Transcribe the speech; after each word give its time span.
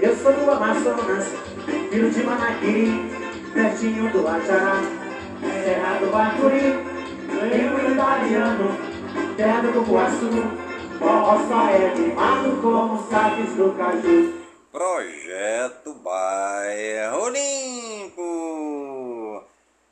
Eu 0.00 0.16
sou 0.16 0.32
do 0.32 0.50
Amazonas, 0.50 1.26
filho 1.90 2.10
de 2.10 2.22
Manaquiri, 2.22 3.10
pertinho 3.52 4.12
do 4.12 4.28
Ajará, 4.28 4.80
terra 5.40 5.98
do 5.98 6.12
Bacuri, 6.12 6.78
lembro 7.50 7.92
italiano, 7.92 8.78
terra 9.36 9.60
do 9.60 9.72
Cupuaçu, 9.72 10.67
forró 10.98 11.38
só 11.48 11.68
é 11.68 11.90
queimado 11.94 12.60
como 12.60 13.08
saques 13.08 13.54
do 13.54 13.72
caju. 13.76 14.34
Projeto 14.72 15.94
Bairro 15.94 17.28
Limpo. 17.28 18.28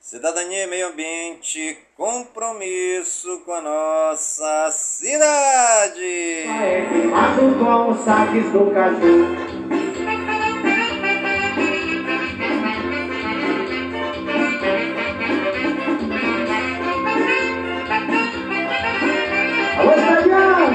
Cidadania 0.01 0.65
e 0.65 0.67
meio 0.69 0.89
ambiente, 0.89 1.79
compromisso 1.97 3.41
com 3.45 3.53
a 3.53 3.61
nossa 3.61 4.71
cidade. 4.71 6.05
É 6.05 6.87
queimado 6.89 7.57
como 7.59 8.05
saques 8.05 8.53
do 8.53 8.71
caju. 8.73 9.56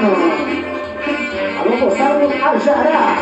Italiano! 0.02 0.16
Alô, 1.60 1.90
do 1.90 2.44
Ajará! 2.44 3.16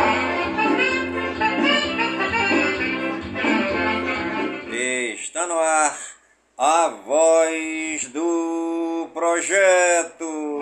Está 5.13 5.45
no 5.47 5.59
ar 5.59 5.95
a 6.57 6.87
voz 7.05 8.07
do 8.07 9.09
projeto. 9.13 10.61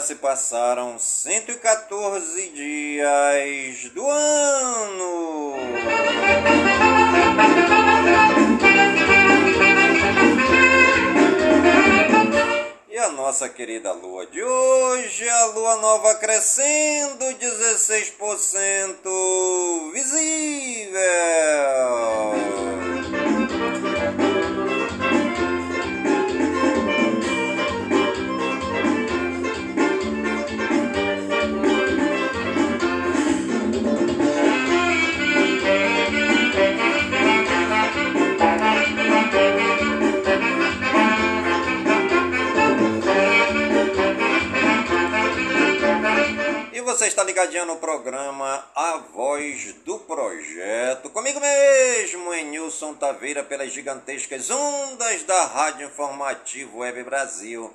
já 0.00 0.06
se 0.06 0.14
passaram 0.14 0.98
114 0.98 2.48
dias 2.50 3.90
do 3.90 4.08
ano. 4.08 5.56
E 12.88 12.96
a 12.96 13.10
nossa 13.10 13.50
querida 13.50 13.92
lua 13.92 14.26
de 14.26 14.42
hoje, 14.42 15.28
a 15.28 15.44
lua 15.46 15.76
nova 15.76 16.14
crescendo 16.14 17.26
16% 17.38 19.92
visível. 19.92 21.00
Você 47.00 47.06
está 47.06 47.24
ligadinho 47.24 47.64
no 47.64 47.76
programa 47.76 48.62
A 48.76 49.00
Voz 49.14 49.74
do 49.86 50.00
Projeto. 50.00 51.08
Comigo 51.08 51.40
mesmo, 51.40 52.34
em 52.34 52.44
Nilson 52.44 52.92
Taveira, 52.92 53.42
pelas 53.42 53.72
gigantescas 53.72 54.50
ondas 54.50 55.22
da 55.22 55.46
Rádio 55.46 55.86
Informativo 55.86 56.80
Web 56.80 57.02
Brasil. 57.04 57.72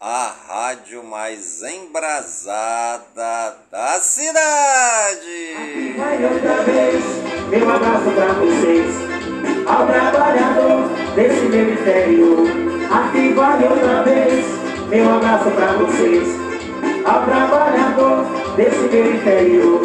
A 0.00 0.34
rádio 0.48 1.04
mais 1.04 1.62
embrasada 1.62 3.58
da 3.70 4.00
cidade. 4.00 5.54
vai 5.98 6.24
outra 6.24 6.62
vez, 6.62 7.04
meu 7.50 7.70
abraço 7.70 8.10
pra 8.10 8.32
vocês, 8.32 8.94
ao 9.66 9.86
trabalhador 9.86 10.88
desse 11.14 11.44
meu 11.44 11.74
interior. 11.74 12.48
Aqui 12.90 13.34
vai 13.34 13.68
outra 13.68 14.02
vez, 14.02 14.46
meu 14.88 15.14
abraço 15.14 15.50
pra 15.50 15.72
vocês, 15.74 16.26
ao 17.04 17.26
trabalhador 17.26 18.41
desse 18.56 18.76
meu 18.76 19.14
interior. 19.14 19.80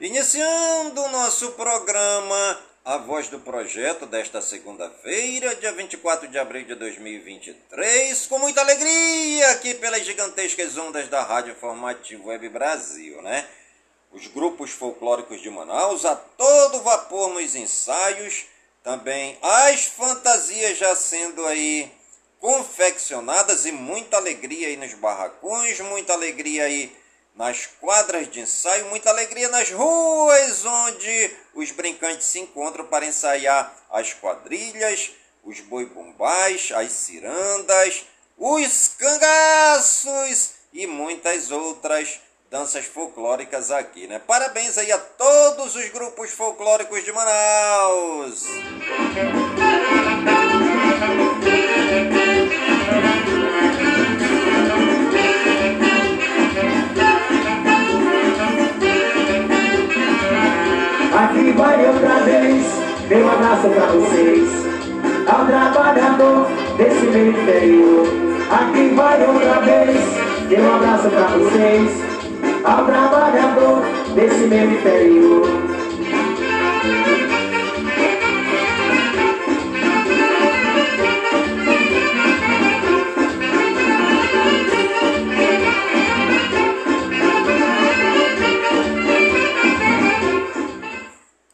Iniciando 0.00 1.02
o 1.02 1.08
nosso 1.10 1.52
programa 1.52 2.58
A 2.82 2.96
Voz 2.96 3.28
do 3.28 3.38
Projeto 3.38 4.06
desta 4.06 4.40
segunda-feira, 4.40 5.54
dia 5.56 5.72
24 5.72 6.26
de 6.28 6.38
abril 6.38 6.64
de 6.64 6.74
2023, 6.74 8.26
com 8.26 8.38
muita 8.38 8.62
alegria 8.62 9.50
aqui 9.50 9.74
pelas 9.74 10.06
gigantescas 10.06 10.78
ondas 10.78 11.08
da 11.08 11.22
Rádio 11.22 11.52
Informativo 11.52 12.28
Web 12.28 12.48
Brasil, 12.48 13.20
né? 13.20 13.46
Os 14.14 14.28
grupos 14.28 14.70
folclóricos 14.70 15.42
de 15.42 15.50
Manaus 15.50 16.04
a 16.04 16.14
todo 16.14 16.82
vapor 16.82 17.30
nos 17.30 17.56
ensaios, 17.56 18.46
também 18.80 19.36
as 19.42 19.86
fantasias 19.86 20.78
já 20.78 20.94
sendo 20.94 21.44
aí 21.44 21.92
confeccionadas 22.38 23.66
e 23.66 23.72
muita 23.72 24.16
alegria 24.16 24.68
aí 24.68 24.76
nos 24.76 24.94
barracões, 24.94 25.80
muita 25.80 26.12
alegria 26.12 26.62
aí 26.62 26.96
nas 27.34 27.66
quadras 27.80 28.30
de 28.30 28.38
ensaio, 28.38 28.86
muita 28.86 29.10
alegria 29.10 29.48
nas 29.48 29.72
ruas 29.72 30.64
onde 30.64 31.36
os 31.52 31.72
brincantes 31.72 32.28
se 32.28 32.38
encontram 32.38 32.86
para 32.86 33.06
ensaiar 33.06 33.74
as 33.90 34.14
quadrilhas, 34.14 35.10
os 35.42 35.58
boi-bumbás, 35.58 36.70
as 36.76 36.92
cirandas, 36.92 38.04
os 38.38 38.88
cangaços 38.96 40.52
e 40.72 40.86
muitas 40.86 41.50
outras 41.50 42.20
danças 42.54 42.84
folclóricas 42.84 43.72
aqui, 43.72 44.06
né? 44.06 44.20
Parabéns 44.24 44.78
aí 44.78 44.92
a 44.92 44.96
todos 44.96 45.74
os 45.74 45.88
grupos 45.88 46.30
folclóricos 46.30 47.04
de 47.04 47.12
Manaus. 47.12 48.44
Aqui 61.12 61.52
vai 61.56 61.88
outra 61.88 62.20
vez, 62.20 62.66
meu 63.08 63.32
abraço 63.32 63.68
pra 63.68 63.86
vocês, 63.86 64.48
ao 65.26 65.44
trabalhador 65.44 66.46
desse 66.76 67.04
meu 67.04 67.30
interior. 67.30 68.06
Aqui 68.48 68.94
vai 68.94 69.26
outra 69.26 69.60
vez, 69.60 69.96
meu 70.48 70.72
abraço 70.72 71.10
pra 71.10 71.26
vocês, 71.36 72.13
ao 72.64 72.86
trabalhador 72.86 73.82
desse 74.14 74.46
meu 74.46 74.72
interior. 74.72 75.44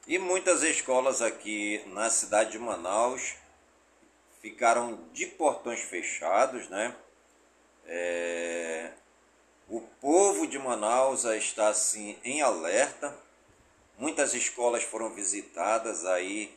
E 0.07 0.17
muitas 0.19 0.63
escolas 0.63 1.21
aqui 1.21 1.83
na 1.89 2.09
cidade 2.09 2.53
de 2.53 2.59
Manaus 2.61 3.35
ficaram 4.41 5.01
de 5.13 5.27
portões 5.27 5.81
fechados, 5.81 6.69
né? 6.69 6.95
É, 7.85 8.93
o 9.71 9.81
povo 10.01 10.49
de 10.49 10.59
Manaus 10.59 11.25
está 11.25 11.69
assim 11.69 12.19
em 12.25 12.43
alerta. 12.43 13.17
Muitas 13.97 14.35
escolas 14.35 14.83
foram 14.83 15.15
visitadas 15.15 16.05
aí 16.05 16.53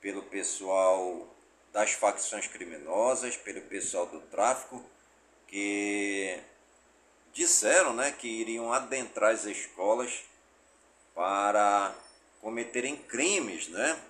pelo 0.00 0.22
pessoal 0.22 1.28
das 1.70 1.92
facções 1.92 2.46
criminosas, 2.46 3.36
pelo 3.36 3.60
pessoal 3.62 4.06
do 4.06 4.20
tráfico, 4.22 4.82
que 5.46 6.40
disseram 7.34 7.92
né, 7.92 8.10
que 8.10 8.26
iriam 8.26 8.72
adentrar 8.72 9.32
as 9.32 9.44
escolas 9.44 10.22
para 11.14 11.94
cometerem 12.40 12.96
crimes, 12.96 13.68
né? 13.68 14.00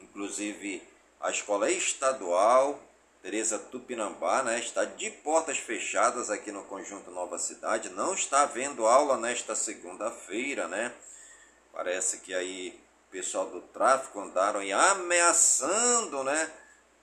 Inclusive 0.00 0.82
a 1.20 1.30
escola 1.30 1.70
estadual 1.70 2.80
Teresa 3.22 3.58
Tupinambá 3.58 4.42
né, 4.44 4.58
está 4.60 4.84
de 4.84 5.10
portas 5.10 5.58
fechadas 5.58 6.30
aqui 6.30 6.52
no 6.52 6.64
Conjunto 6.64 7.10
Nova 7.10 7.38
Cidade. 7.38 7.90
Não 7.90 8.14
está 8.14 8.42
havendo 8.42 8.86
aula 8.86 9.16
nesta 9.16 9.56
segunda-feira, 9.56 10.68
né? 10.68 10.92
Parece 11.72 12.18
que 12.18 12.32
aí 12.32 12.78
o 13.08 13.10
pessoal 13.10 13.46
do 13.46 13.60
tráfico 13.60 14.20
andaram 14.20 14.60
ameaçando, 14.72 16.22
né? 16.22 16.50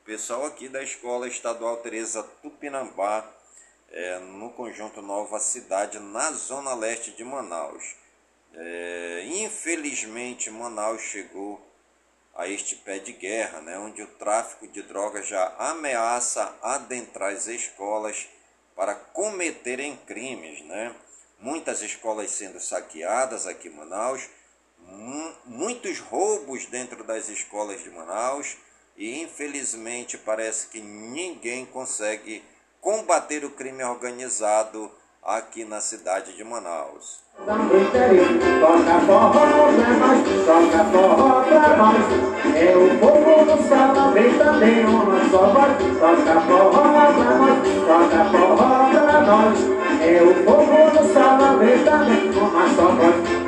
O 0.01 0.05
pessoal 0.05 0.45
aqui 0.45 0.69
da 0.69 0.83
Escola 0.83 1.27
Estadual 1.27 1.77
Teresa 1.77 2.23
Tupinambá, 2.41 3.27
é, 3.89 4.19
no 4.19 4.51
Conjunto 4.51 5.01
Nova 5.01 5.39
Cidade, 5.39 5.99
na 5.99 6.31
zona 6.31 6.75
leste 6.75 7.11
de 7.11 7.23
Manaus. 7.23 7.95
É, 8.53 9.23
infelizmente, 9.25 10.49
Manaus 10.49 11.01
chegou 11.01 11.64
a 12.35 12.47
este 12.47 12.75
pé 12.75 12.99
de 12.99 13.13
guerra, 13.13 13.61
né, 13.61 13.79
onde 13.79 14.01
o 14.03 14.07
tráfico 14.07 14.67
de 14.67 14.81
drogas 14.81 15.27
já 15.27 15.55
ameaça 15.57 16.53
adentrar 16.61 17.33
as 17.33 17.47
escolas 17.47 18.27
para 18.75 18.93
cometerem 18.93 19.95
crimes. 20.05 20.61
Né? 20.65 20.93
Muitas 21.39 21.81
escolas 21.81 22.31
sendo 22.31 22.59
saqueadas 22.59 23.47
aqui 23.47 23.69
em 23.69 23.71
Manaus, 23.71 24.29
muitos 25.45 25.99
roubos 25.99 26.65
dentro 26.65 27.03
das 27.03 27.29
escolas 27.29 27.81
de 27.81 27.89
Manaus 27.89 28.57
e 28.97 29.21
infelizmente 29.21 30.17
parece 30.17 30.67
que 30.67 30.79
ninguém 30.79 31.65
consegue 31.65 32.43
combater 32.79 33.43
o 33.43 33.51
crime 33.51 33.83
organizado 33.83 34.91
aqui 35.25 35.65
na 35.65 35.81
cidade 35.81 36.33
de 36.33 36.43
Manaus. 36.43 37.25
É 42.55 42.61
o 42.77 42.99
povo 42.99 43.45
do 43.45 43.57
vem 44.13 44.37
também 51.83 52.29
uma 52.37 52.69
só 52.75 52.91
voz. 52.91 53.44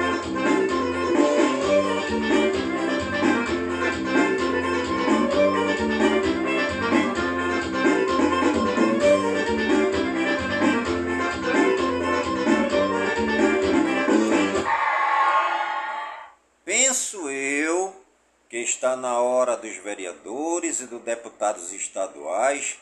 Está 18.87 18.95
na 18.95 19.19
hora 19.19 19.57
dos 19.57 19.75
vereadores 19.75 20.79
e 20.79 20.85
dos 20.85 21.01
deputados 21.01 21.73
estaduais 21.73 22.77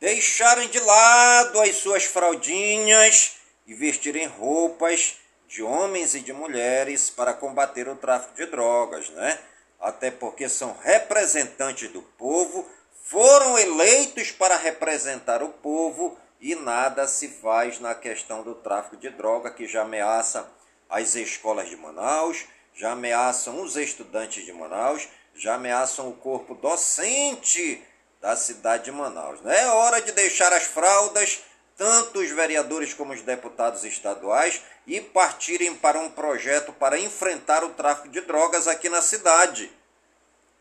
deixarem 0.00 0.68
de 0.68 0.80
lado 0.80 1.60
as 1.60 1.76
suas 1.76 2.04
fraldinhas 2.04 3.36
e 3.64 3.72
vestirem 3.72 4.26
roupas 4.26 5.18
de 5.46 5.62
homens 5.62 6.16
e 6.16 6.20
de 6.20 6.32
mulheres 6.32 7.10
para 7.10 7.32
combater 7.32 7.86
o 7.86 7.94
tráfico 7.94 8.34
de 8.34 8.46
drogas, 8.46 9.08
né? 9.10 9.38
Até 9.80 10.10
porque 10.10 10.48
são 10.48 10.76
representantes 10.82 11.88
do 11.90 12.02
povo, 12.02 12.68
foram 13.04 13.56
eleitos 13.56 14.32
para 14.32 14.56
representar 14.56 15.44
o 15.44 15.50
povo 15.50 16.18
e 16.40 16.56
nada 16.56 17.06
se 17.06 17.28
faz 17.28 17.78
na 17.78 17.94
questão 17.94 18.42
do 18.42 18.56
tráfico 18.56 18.96
de 18.96 19.10
droga 19.10 19.52
que 19.52 19.68
já 19.68 19.82
ameaça 19.82 20.50
as 20.88 21.14
escolas 21.14 21.68
de 21.68 21.76
Manaus, 21.76 22.46
já 22.74 22.92
ameaçam 22.92 23.62
os 23.62 23.76
estudantes 23.76 24.44
de 24.44 24.52
Manaus, 24.52 25.06
já 25.40 25.54
ameaçam 25.54 26.06
o 26.06 26.12
corpo 26.12 26.54
docente 26.54 27.82
da 28.20 28.36
cidade 28.36 28.84
de 28.84 28.92
Manaus. 28.92 29.40
Não 29.40 29.50
é 29.50 29.66
hora 29.68 30.02
de 30.02 30.12
deixar 30.12 30.52
as 30.52 30.64
fraldas, 30.64 31.40
tanto 31.78 32.18
os 32.18 32.30
vereadores 32.30 32.92
como 32.92 33.14
os 33.14 33.22
deputados 33.22 33.82
estaduais, 33.84 34.60
e 34.86 35.00
partirem 35.00 35.74
para 35.74 35.98
um 35.98 36.10
projeto 36.10 36.74
para 36.74 36.98
enfrentar 36.98 37.64
o 37.64 37.70
tráfico 37.70 38.08
de 38.08 38.20
drogas 38.20 38.68
aqui 38.68 38.90
na 38.90 39.00
cidade. 39.00 39.72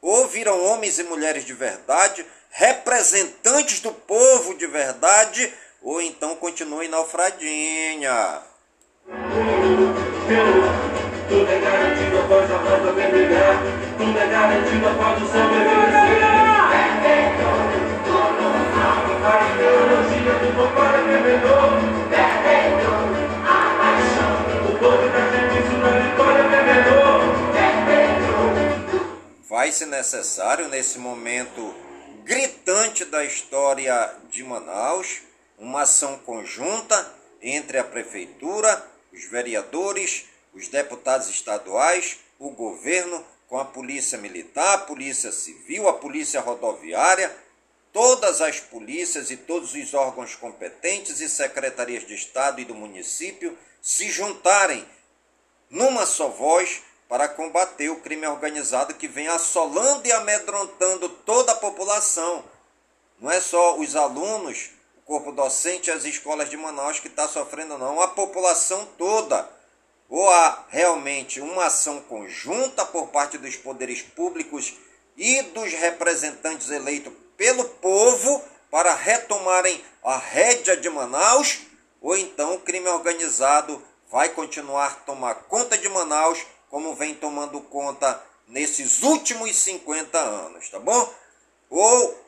Ou 0.02 0.26
viram 0.30 0.64
homens 0.64 0.98
e 0.98 1.04
mulheres 1.04 1.44
de 1.44 1.54
verdade, 1.54 2.26
representantes 2.50 3.82
do 3.82 3.92
povo 3.92 4.56
de 4.56 4.66
verdade, 4.66 5.54
ou 5.82 6.02
então 6.02 6.38
continuem 6.38 6.88
na 6.88 6.98
alfradinha. 6.98 8.42
Tudo 11.30 11.48
é 11.48 11.60
garantido 11.60 12.18
após 12.18 12.52
a 12.52 12.58
roda 12.58 12.92
vermelha. 12.92 13.54
Tudo 14.00 14.18
é 14.18 14.28
garantido 14.28 14.88
após 14.88 15.22
o. 15.22 15.26
Perfeito, 15.30 15.54
tudo 18.04 18.42
mal. 18.76 18.98
A 18.98 19.06
do 19.06 20.50
papai 20.58 21.06
revelou. 21.06 21.70
Perfeito, 22.10 22.90
a 23.46 23.48
paixão. 23.78 24.34
Povo 24.80 25.06
na 25.06 25.92
vitória 26.00 26.44
revelou. 26.50 27.20
Perfeito. 27.54 29.18
Vai 29.48 29.72
ser 29.72 29.86
necessário 29.86 30.68
nesse 30.68 30.98
momento 30.98 31.76
gritante 32.24 33.06
da 33.06 33.24
história 33.24 34.16
de 34.32 34.44
Manaus 34.44 35.22
uma 35.60 35.82
ação 35.84 36.18
conjunta 36.26 37.14
entre 37.40 37.78
a 37.78 37.84
prefeitura, 37.84 38.84
os 39.14 39.26
vereadores, 39.26 40.29
os 40.54 40.68
deputados 40.68 41.30
estaduais, 41.30 42.20
o 42.38 42.50
governo, 42.50 43.26
com 43.48 43.58
a 43.58 43.66
polícia 43.66 44.18
militar, 44.18 44.76
a 44.76 44.78
polícia 44.80 45.32
civil, 45.32 45.90
a 45.90 45.94
polícia 45.94 46.40
rodoviária, 46.40 47.36
todas 47.92 48.42
as 48.42 48.60
polícias 48.60 49.32
e 49.32 49.38
todos 49.38 49.74
os 49.74 49.94
órgãos 49.94 50.36
competentes 50.36 51.20
e 51.20 51.28
secretarias 51.28 52.06
de 52.06 52.14
Estado 52.14 52.62
e 52.62 52.66
do 52.66 52.76
município 52.76 53.58
se 53.82 54.10
juntarem 54.10 54.86
numa 55.70 56.06
só 56.06 56.28
voz 56.28 56.82
para 57.08 57.28
combater 57.28 57.90
o 57.90 58.02
crime 58.02 58.28
organizado 58.28 58.94
que 58.94 59.08
vem 59.08 59.28
assolando 59.28 60.08
e 60.08 60.12
amedrontando 60.12 61.10
toda 61.10 61.54
a 61.54 61.56
população. 61.56 62.44
Não 63.20 63.32
é 63.32 63.42
só 63.42 63.78
os 63.78 63.96
alunos, 63.96 64.70
o 64.98 65.02
corpo 65.02 65.32
docente 65.32 65.90
e 65.90 65.94
as 65.94 66.06
escolas 66.06 66.52
de 66.52 66.58
Manaus 66.58 67.00
que 67.00 67.08
está 67.08 67.28
sofrendo, 67.28 67.80
não, 67.80 68.00
a 68.00 68.10
população 68.10 68.88
toda 68.98 69.59
ou 70.10 70.28
há 70.28 70.66
realmente 70.70 71.40
uma 71.40 71.66
ação 71.66 72.02
conjunta 72.02 72.84
por 72.86 73.08
parte 73.10 73.38
dos 73.38 73.56
poderes 73.56 74.02
públicos 74.02 74.74
e 75.16 75.42
dos 75.44 75.72
representantes 75.74 76.72
eleitos 76.72 77.14
pelo 77.38 77.64
povo 77.64 78.44
para 78.72 78.96
retomarem 78.96 79.84
a 80.04 80.18
rédea 80.18 80.76
de 80.76 80.90
Manaus, 80.90 81.60
ou 82.02 82.18
então 82.18 82.56
o 82.56 82.60
crime 82.60 82.88
organizado 82.88 83.82
vai 84.10 84.30
continuar 84.30 84.88
a 84.88 84.96
tomar 84.96 85.36
conta 85.44 85.78
de 85.78 85.88
Manaus 85.88 86.46
como 86.70 86.96
vem 86.96 87.14
tomando 87.16 87.62
conta 87.62 88.22
nesses 88.48 89.04
últimos 89.04 89.56
50 89.56 90.18
anos, 90.18 90.70
tá 90.70 90.80
bom? 90.80 91.14
Ou 91.70 92.26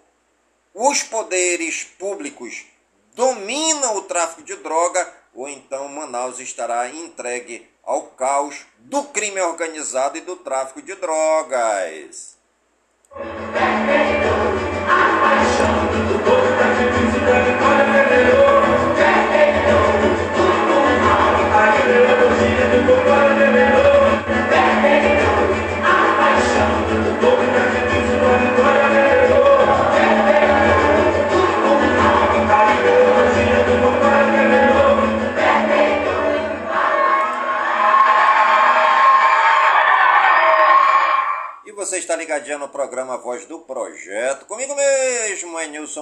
os 0.74 1.04
poderes 1.04 1.84
públicos 1.84 2.66
dominam 3.14 3.98
o 3.98 4.04
tráfico 4.04 4.44
de 4.44 4.56
droga, 4.58 5.12
ou 5.34 5.48
então 5.48 5.88
Manaus 5.88 6.40
estará 6.40 6.90
entregue 6.90 7.71
ao 7.84 8.04
caos 8.04 8.66
do 8.80 9.04
crime 9.06 9.42
organizado 9.42 10.18
e 10.18 10.22
do 10.22 10.36
tráfico 10.36 10.82
de 10.82 10.96
drogas. 10.96 12.38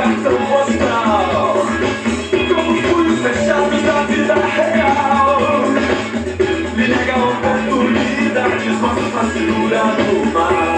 Cartão 0.00 0.38
postal. 0.46 1.54
Com 2.30 2.72
os 2.72 2.80
punhos 2.80 3.20
fechados 3.20 3.82
da 3.82 4.02
vida 4.04 4.34
real. 4.34 5.38
Me 6.74 6.88
nega 6.88 7.16
oportunidades, 7.18 8.80
mostra 8.80 9.20
a 9.20 9.30
cintura 9.30 9.82
do 9.96 10.32
mal. 10.32 10.69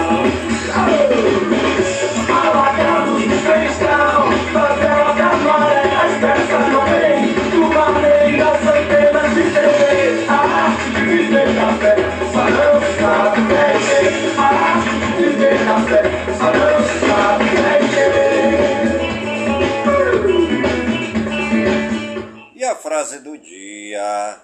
Frase 22.93 23.17
do 23.21 23.35
dia: 23.35 24.37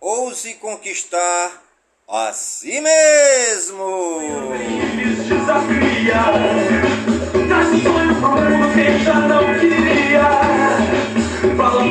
Ouse 0.00 0.54
conquistar 0.54 1.62
a 2.08 2.32
si 2.32 2.80
mesmo. 2.80 4.08
Desafia 5.28 6.22
Traz 7.48 7.68
sonho 7.82 8.14
mundo 8.14 8.74
quem 8.74 8.98
já 9.04 9.14
não 9.28 9.44
queria. 9.60 10.40
Fala 11.54 11.84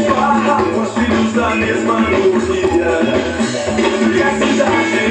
esbarra 0.00 0.56
Os 0.62 0.94
filhos 0.94 1.32
da 1.34 1.50
mesma 1.54 2.00
E 4.16 4.22
a 4.22 4.30
cidade 4.38 5.04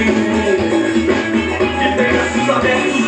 Que 1.77 1.88
tem 1.97 2.13
abertos 2.50 3.03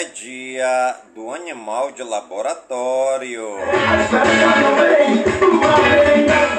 é 0.00 0.04
dia 0.04 0.96
do 1.14 1.30
animal 1.30 1.92
de 1.92 2.02
laboratório. 2.02 3.58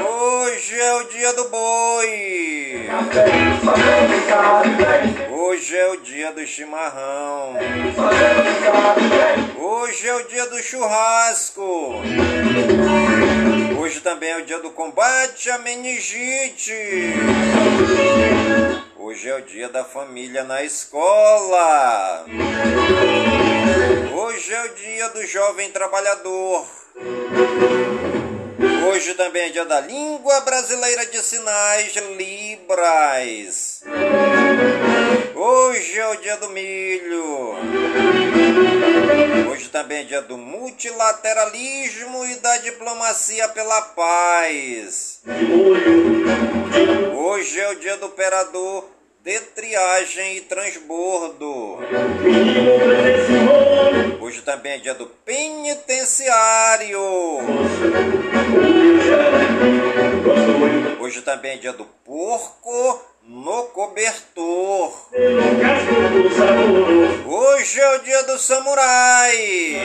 Hoje 0.07 0.79
é 0.79 0.93
o 0.93 1.03
dia 1.05 1.33
do 1.33 1.50
boi. 1.50 2.88
Hoje 5.51 5.75
é 5.75 5.86
o 5.89 5.98
dia 5.98 6.31
do 6.31 6.48
chimarrão. 6.48 7.55
Hoje 9.60 10.08
é 10.08 10.15
o 10.15 10.24
dia 10.24 10.46
do 10.46 10.63
churrasco. 10.63 11.96
Hoje 13.77 14.00
também 14.00 14.29
é 14.29 14.38
o 14.38 14.46
dia 14.46 14.60
do 14.60 14.70
combate 14.72 15.51
à 15.51 15.58
meningite. 15.58 16.72
Hoje 18.96 19.27
é 19.27 19.36
o 19.36 19.41
dia 19.41 19.67
da 19.67 19.84
família 19.84 20.46
na 20.46 20.63
escola. 20.63 22.25
Hoje 24.15 24.53
é 24.53 24.63
o 24.63 24.70
dia 24.74 25.10
do 25.10 25.27
jovem 25.27 25.70
trabalhador. 25.70 26.65
Hoje 28.89 29.15
também 29.15 29.48
é 29.48 29.50
dia 29.50 29.65
da 29.65 29.81
língua 29.81 30.39
brasileira 30.39 31.05
de 31.08 31.22
sinais 31.22 31.93
Libras. 32.15 33.84
Hoje 35.43 35.98
é 35.98 36.07
o 36.07 36.15
dia 36.17 36.38
do 36.38 36.50
milho. 36.51 37.55
Hoje 39.50 39.69
também 39.69 40.01
é 40.01 40.03
dia 40.03 40.21
do 40.21 40.38
multilateralismo 40.38 42.24
e 42.27 42.36
da 42.36 42.57
diplomacia 42.57 43.48
pela 43.50 43.81
paz. 43.81 45.24
Hoje 47.15 47.60
é 47.60 47.71
o 47.71 47.75
dia 47.79 47.98
do 47.98 48.05
operador 48.05 48.86
de 49.24 49.39
triagem 49.39 50.38
e 50.38 50.41
transbordo. 50.41 51.79
Hoje 54.21 54.43
também 54.43 54.74
é 54.74 54.77
dia 54.77 54.93
do 54.93 55.07
penitenciário. 55.07 57.01
Hoje 61.00 61.21
também 61.24 61.53
é 61.53 61.57
dia 61.57 61.74
do 61.74 61.86
porco 62.05 63.01
no 63.24 63.63
cobertor. 63.63 65.00
Hoje 67.28 67.80
é 67.80 67.96
o 67.96 68.00
dia 68.00 68.24
do 68.24 68.40
samurai. 68.40 69.78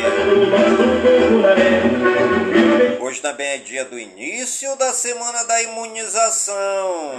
Hoje 3.07 3.21
também 3.21 3.47
é 3.47 3.59
dia 3.59 3.85
do 3.85 3.97
início 3.97 4.75
da 4.75 4.93
semana 4.93 5.45
da 5.45 5.63
imunização. 5.63 7.13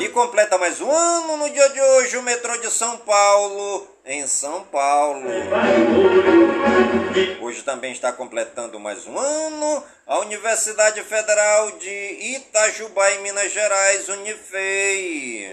E 0.00 0.08
completa 0.08 0.56
mais 0.56 0.80
um 0.80 0.90
ano 0.90 1.36
no 1.36 1.50
dia 1.50 1.68
de 1.68 1.78
hoje 1.78 2.16
o 2.16 2.22
metrô 2.22 2.56
de 2.56 2.70
São 2.70 2.96
Paulo, 2.96 3.86
em 4.02 4.26
São 4.26 4.62
Paulo. 4.62 5.28
Hoje 7.42 7.62
também 7.62 7.92
está 7.92 8.10
completando 8.12 8.80
mais 8.80 9.06
um 9.06 9.18
ano 9.18 9.84
a 10.06 10.20
Universidade 10.20 11.02
Federal 11.02 11.72
de 11.72 12.36
Itajubá, 12.36 13.10
em 13.10 13.22
Minas 13.22 13.52
Gerais, 13.52 14.08
Unifei. 14.08 15.50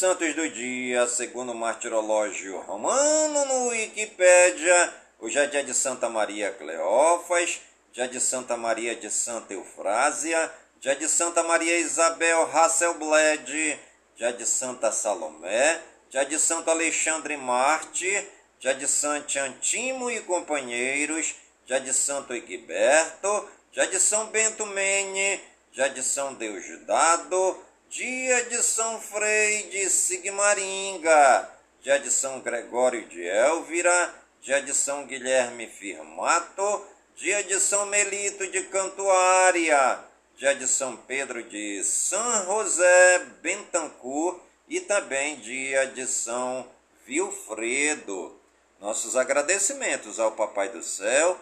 Santos 0.00 0.34
do 0.34 0.48
dia, 0.48 1.06
segundo 1.06 1.52
o 1.52 1.54
martirológio 1.54 2.58
romano 2.60 3.44
no 3.44 3.68
Wikipédia, 3.68 4.94
hoje 5.18 5.38
é 5.38 5.46
dia 5.46 5.62
de 5.62 5.74
Santa 5.74 6.08
Maria 6.08 6.50
Cleófas, 6.52 7.60
dia 7.92 8.08
de 8.08 8.18
Santa 8.18 8.56
Maria 8.56 8.96
de 8.96 9.10
Santa 9.10 9.52
Eufrásia, 9.52 10.50
dia 10.80 10.96
de 10.96 11.06
Santa 11.06 11.42
Maria 11.42 11.78
Isabel 11.78 12.48
Hasselblad, 12.50 13.78
dia 14.16 14.32
de 14.32 14.46
Santa 14.46 14.90
Salomé, 14.90 15.78
dia 16.08 16.24
de 16.24 16.38
Santo 16.38 16.70
Alexandre 16.70 17.36
Marte, 17.36 18.26
dia 18.58 18.74
de 18.74 18.88
Santo 18.88 19.38
Antimo 19.38 20.10
e 20.10 20.18
companheiros, 20.20 21.34
dia 21.66 21.78
de 21.78 21.92
Santo 21.92 22.32
Egberto, 22.32 23.50
dia 23.70 23.86
de 23.86 24.00
São 24.00 24.28
Bento 24.28 24.64
Mene, 24.64 25.38
dia 25.72 25.90
de 25.90 26.02
São 26.02 26.32
Deusdado, 26.32 27.68
dia 27.90 28.44
de 28.44 28.62
São 28.62 29.00
Frei 29.00 29.64
de 29.64 29.90
Sigmaringa, 29.90 31.50
dia 31.82 31.98
de 31.98 32.08
São 32.08 32.38
Gregório 32.38 33.04
de 33.08 33.20
Elvira, 33.20 34.14
dia 34.40 34.62
de 34.62 34.72
São 34.72 35.04
Guilherme 35.06 35.66
Firmato, 35.66 36.86
dia 37.16 37.42
de 37.42 37.58
São 37.58 37.86
Melito 37.86 38.46
de 38.46 38.62
Cantuária, 38.62 39.98
dia 40.36 40.54
de 40.54 40.68
São 40.68 40.96
Pedro 40.98 41.42
de 41.42 41.82
São 41.82 42.44
José 42.44 43.26
Bentancur 43.42 44.40
e 44.68 44.78
também 44.78 45.40
dia 45.40 45.88
de 45.88 46.06
São 46.06 46.70
Vilfredo. 47.04 48.40
Nossos 48.78 49.16
agradecimentos 49.16 50.20
ao 50.20 50.30
Papai 50.30 50.68
do 50.68 50.80
Céu 50.80 51.36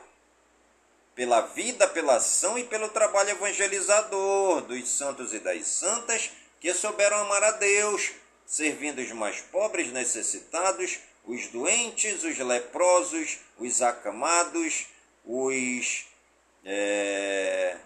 pela 1.19 1.41
vida, 1.41 1.89
pela 1.89 2.15
ação 2.15 2.57
e 2.57 2.63
pelo 2.63 2.91
trabalho 2.91 3.31
evangelizador 3.31 4.61
dos 4.61 4.89
santos 4.89 5.35
e 5.35 5.41
das 5.41 5.67
santas 5.67 6.31
que 6.61 6.73
souberam 6.73 7.17
amar 7.17 7.43
a 7.43 7.51
Deus, 7.51 8.13
servindo 8.47 9.01
os 9.01 9.11
mais 9.11 9.41
pobres 9.41 9.91
necessitados, 9.91 11.01
os 11.25 11.49
doentes, 11.49 12.23
os 12.23 12.39
leprosos, 12.39 13.41
os 13.59 13.83
acamados, 13.83 14.87
os 15.25 16.07
é, 16.65 17.77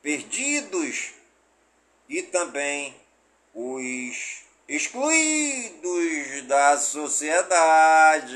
perdidos 0.00 1.10
e 2.08 2.22
também 2.22 2.94
os 3.52 4.44
excluídos 4.68 6.42
da 6.46 6.78
sociedade. 6.78 8.28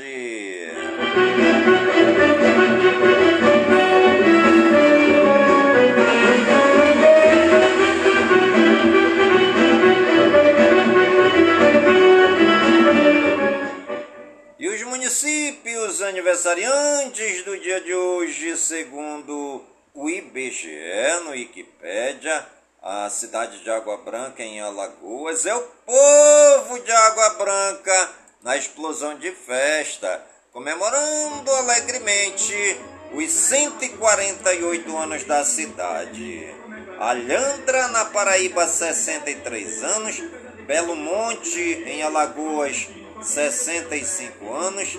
Municípios 15.15 16.01
aniversariantes 16.01 17.45
do 17.45 17.57
dia 17.57 17.79
de 17.79 17.93
hoje, 17.93 18.57
segundo 18.57 19.63
o 19.93 20.09
IBGE 20.09 21.23
no 21.23 21.31
Wikipédia, 21.31 22.45
a 22.83 23.09
cidade 23.09 23.63
de 23.63 23.69
Água 23.69 23.95
Branca 23.99 24.43
em 24.43 24.59
Alagoas 24.59 25.45
é 25.45 25.55
o 25.55 25.61
povo 25.61 26.79
de 26.81 26.91
Água 26.91 27.29
Branca 27.35 28.11
na 28.43 28.57
explosão 28.57 29.17
de 29.17 29.31
festa, 29.31 30.21
comemorando 30.51 31.49
alegremente 31.49 32.77
os 33.13 33.31
148 33.31 34.97
anos 34.97 35.23
da 35.23 35.45
cidade. 35.45 36.53
Alhandra, 36.99 37.87
na 37.87 38.03
Paraíba, 38.03 38.67
63 38.67 39.81
anos. 39.81 40.21
Belo 40.67 40.95
Monte, 40.95 41.61
em 41.85 42.01
Alagoas, 42.03 42.89
65 43.21 44.53
anos. 44.53 44.97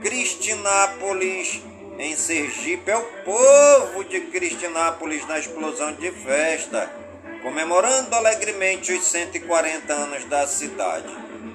Cristinápolis, 0.00 1.62
em 1.98 2.16
Sergipe, 2.16 2.90
é 2.90 2.96
o 2.96 3.04
povo 3.24 4.04
de 4.04 4.20
Cristinápolis 4.20 5.26
na 5.26 5.38
explosão 5.38 5.92
de 5.94 6.10
festa 6.10 7.06
comemorando 7.46 8.12
alegremente 8.16 8.92
os 8.92 9.04
140 9.04 9.92
anos 9.92 10.24
da 10.24 10.48
cidade. 10.48 11.06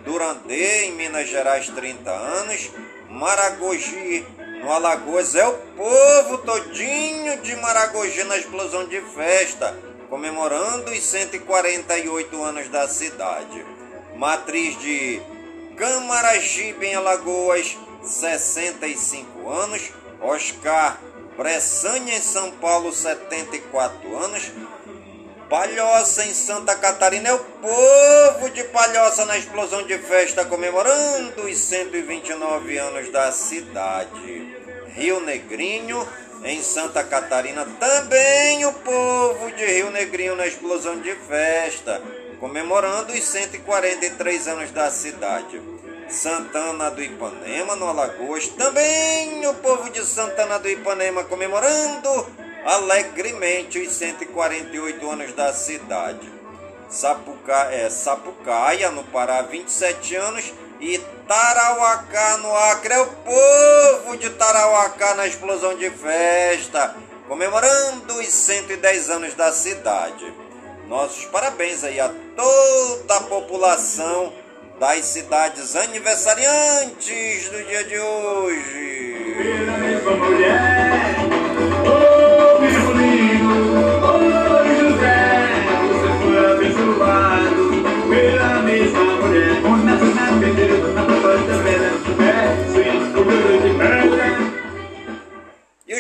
Durandê, 0.06 0.86
em 0.86 0.94
Minas 0.94 1.28
Gerais, 1.28 1.68
30 1.68 2.10
anos. 2.10 2.72
Maragogi, 3.10 4.26
no 4.62 4.72
Alagoas, 4.72 5.36
é 5.36 5.46
o 5.46 5.52
povo 5.52 6.38
todinho 6.38 7.42
de 7.42 7.58
Maragogi 7.58 8.24
na 8.24 8.38
explosão 8.38 8.88
de 8.88 9.02
festa, 9.02 9.78
comemorando 10.10 10.92
os 10.92 11.04
148 11.04 12.42
anos 12.42 12.70
da 12.70 12.88
cidade. 12.88 13.66
Matriz 14.16 14.80
de 14.80 15.22
Camaragibe, 15.76 16.86
em 16.86 16.96
Alagoas, 16.96 17.78
65 18.04 19.50
anos. 19.50 19.92
Oscar 20.22 21.00
Bressanha, 21.36 22.16
em 22.16 22.22
São 22.22 22.52
Paulo, 22.52 22.92
74 22.92 24.18
anos. 24.18 24.52
Palhoça 25.50 26.24
em 26.26 26.34
Santa 26.34 26.76
Catarina 26.76 27.28
é 27.28 27.34
o 27.34 27.40
povo 27.40 28.50
de 28.52 28.64
Palhoça 28.66 29.26
na 29.26 29.38
explosão 29.38 29.84
de 29.84 29.98
festa 29.98 30.46
comemorando 30.46 31.42
os 31.42 31.58
129 31.58 32.78
anos 32.78 33.12
da 33.12 33.32
cidade. 33.34 34.56
Rio 34.96 35.20
Negrinho 35.20 36.08
em 36.44 36.64
Santa 36.64 37.04
Catarina 37.04 37.66
também 37.80 38.66
o 38.66 38.74
povo 38.74 39.52
de 39.52 39.66
Rio 39.66 39.92
Negrinho 39.92 40.36
na 40.36 40.48
explosão 40.48 41.00
de 41.02 41.14
festa 41.16 42.02
comemorando 42.42 43.14
os 43.14 43.24
143 43.24 44.48
anos 44.48 44.72
da 44.72 44.90
cidade. 44.90 45.62
Santana 46.10 46.90
do 46.90 47.02
Ipanema 47.02 47.76
no 47.76 47.88
Alagoas 47.88 48.48
também 48.48 49.46
o 49.48 49.54
povo 49.54 49.92
de 49.92 50.04
Santana 50.04 50.58
do 50.58 50.68
Ipanema 50.68 51.24
comemorando 51.24 52.28
alegremente 52.66 53.80
os 53.80 53.94
148 53.94 55.10
anos 55.10 55.34
da 55.34 55.54
cidade. 55.54 56.28
Sapuca, 56.90 57.70
é, 57.72 57.90
Sapucaia, 57.90 58.90
no 58.90 59.04
Pará, 59.06 59.44
27 59.44 60.16
anos. 60.16 60.52
E 60.82 60.98
Tarauacá, 61.28 62.38
no 62.38 62.54
Acre, 62.58 62.96
é 62.96 63.00
o 63.00 63.06
povo 63.06 64.18
de 64.18 64.32
Tarauacá 64.32 65.14
na 65.14 65.28
explosão 65.28 65.78
de 65.78 65.90
festa, 65.92 66.96
comemorando 67.28 68.16
os 68.16 68.28
110 68.28 69.10
anos 69.12 69.36
da 69.36 69.54
cidade. 69.54 70.51
Nossos 70.92 71.24
parabéns 71.28 71.86
aí 71.86 72.02
a 72.02 72.12
toda 72.36 73.16
a 73.16 73.22
população 73.22 74.34
das 74.78 75.06
cidades 75.06 75.74
aniversariantes 75.74 77.48
do 77.50 77.64
dia 77.64 77.82
de 77.86 77.98
hoje. 77.98 79.16
E 80.98 81.01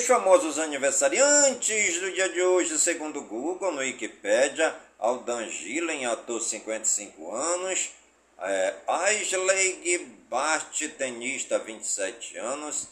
os 0.01 0.07
famosos 0.07 0.57
aniversariantes 0.57 1.99
do 1.99 2.11
dia 2.11 2.27
de 2.27 2.41
hoje, 2.41 2.79
segundo 2.79 3.19
o 3.19 3.23
Google, 3.23 3.71
no 3.71 3.81
Wikipedia, 3.81 4.75
Aldan 4.97 5.47
Gillen, 5.47 6.07
ator 6.07 6.41
55 6.41 7.31
anos, 7.31 7.91
é, 8.39 8.73
Aisley 8.87 9.99
Bart, 10.27 10.75
tenista 10.97 11.59
27 11.59 12.35
anos, 12.37 12.87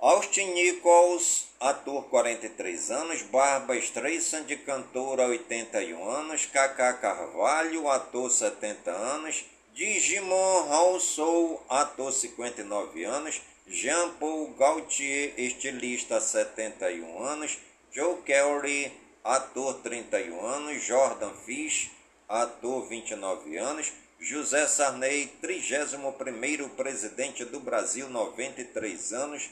Austin 0.00 0.46
Nichols, 0.54 1.46
ator 1.60 2.02
43 2.06 2.90
anos, 2.90 3.22
Barba 3.22 3.76
Streisand, 3.76 4.48
cantora 4.66 5.28
81 5.28 6.10
anos, 6.10 6.46
Kaká 6.46 6.94
Carvalho, 6.94 7.88
ator 7.88 8.28
70 8.28 8.90
anos, 8.90 9.44
Digimon 9.72 10.62
Rousseau, 10.62 11.64
ator 11.68 12.10
59 12.10 13.04
anos, 13.04 13.40
Jean-Paul 13.70 14.54
Gaultier, 14.54 15.34
estilista 15.36 16.20
71 16.20 17.22
anos, 17.22 17.58
Joe 17.92 18.22
Kelly, 18.22 18.90
ator 19.22 19.74
31 19.82 20.40
anos, 20.46 20.82
Jordan 20.82 21.34
Fish, 21.44 21.90
ator 22.26 22.88
29 22.88 23.58
anos, 23.58 23.92
José 24.18 24.66
Sarney, 24.66 25.30
31º 25.42 26.70
presidente 26.70 27.44
do 27.44 27.60
Brasil, 27.60 28.08
93 28.08 29.12
anos, 29.12 29.50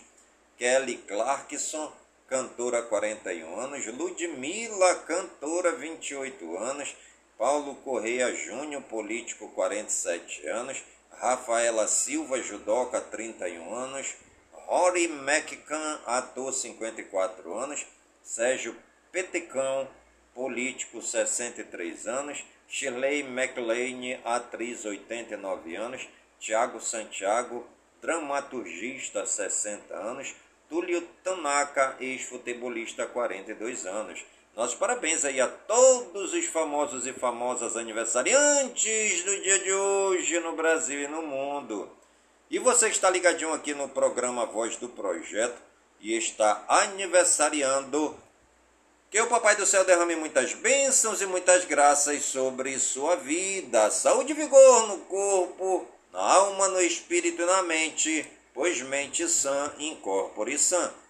Kelly 0.57 0.97
Clarkson, 1.07 1.93
cantora 2.27 2.83
41 2.83 3.61
anos, 3.61 3.87
Ludmila, 3.87 4.95
cantora 5.07 5.73
28 5.73 6.57
anos, 6.57 6.97
Paulo 7.37 7.75
Correia 7.85 8.35
Júnior, 8.35 8.83
político 8.85 9.51
47 9.51 10.49
anos, 10.49 10.83
Rafaela 11.21 11.89
Silva, 11.89 12.41
judoca 12.43 13.01
31 13.01 13.75
anos, 13.75 14.15
Rory 14.67 15.09
McCann, 15.09 16.01
ator 16.07 16.53
54 16.53 17.55
anos, 17.57 17.87
Sérgio 18.23 18.77
Petecão, 19.11 19.89
político 20.35 21.01
63 21.01 22.07
anos, 22.07 22.45
Shirley 22.69 23.23
McLean, 23.23 24.21
atriz 24.25 24.85
89 24.85 25.77
anos, 25.77 26.07
Tiago 26.39 26.81
Santiago, 26.81 27.67
dramaturgista 28.03 29.25
60 29.25 29.95
anos, 29.95 30.35
Túlio 30.69 31.01
Tanaka, 31.23 31.97
ex-futebolista, 32.01 33.07
42 33.07 33.87
anos. 33.87 34.25
Nossos 34.57 34.75
parabéns 34.75 35.23
aí 35.23 35.39
a 35.39 35.47
todos 35.47 36.33
os 36.33 36.47
famosos 36.47 37.07
e 37.07 37.13
famosas 37.13 37.77
aniversariantes 37.77 39.23
do 39.23 39.43
dia 39.43 39.59
de 39.59 39.71
hoje 39.71 40.41
no 40.41 40.57
Brasil 40.57 41.03
e 41.03 41.07
no 41.07 41.21
mundo. 41.21 41.91
E 42.51 42.59
você 42.59 42.89
está 42.89 43.11
ligadinho 43.11 43.53
aqui 43.53 43.75
no 43.75 43.87
programa 43.87 44.47
Voz 44.47 44.77
do 44.77 44.89
Projeto 44.89 45.61
e 46.01 46.17
está 46.17 46.65
aniversariando. 46.69 48.17
Que 49.11 49.21
o 49.21 49.27
Papai 49.27 49.57
do 49.57 49.67
Céu 49.67 49.85
derrame 49.85 50.17
muitas 50.17 50.55
bênçãos 50.55 51.21
e 51.21 51.27
muitas 51.27 51.67
graças 51.67 52.25
sobre 52.25 52.79
sua 52.79 53.15
vida. 53.17 53.91
Saúde 53.91 54.33
e 54.33 54.35
vigor 54.35 54.89
no 54.89 54.99
corpo, 55.01 55.87
na 56.11 56.21
alma, 56.21 56.69
no 56.69 56.81
espírito 56.81 57.43
e 57.43 57.45
na 57.45 57.63
mente 57.63 58.27
pois 58.57 58.81
mente 58.81 59.29
sã, 59.29 59.71
incorpore 59.79 60.59
sã. 60.59 60.91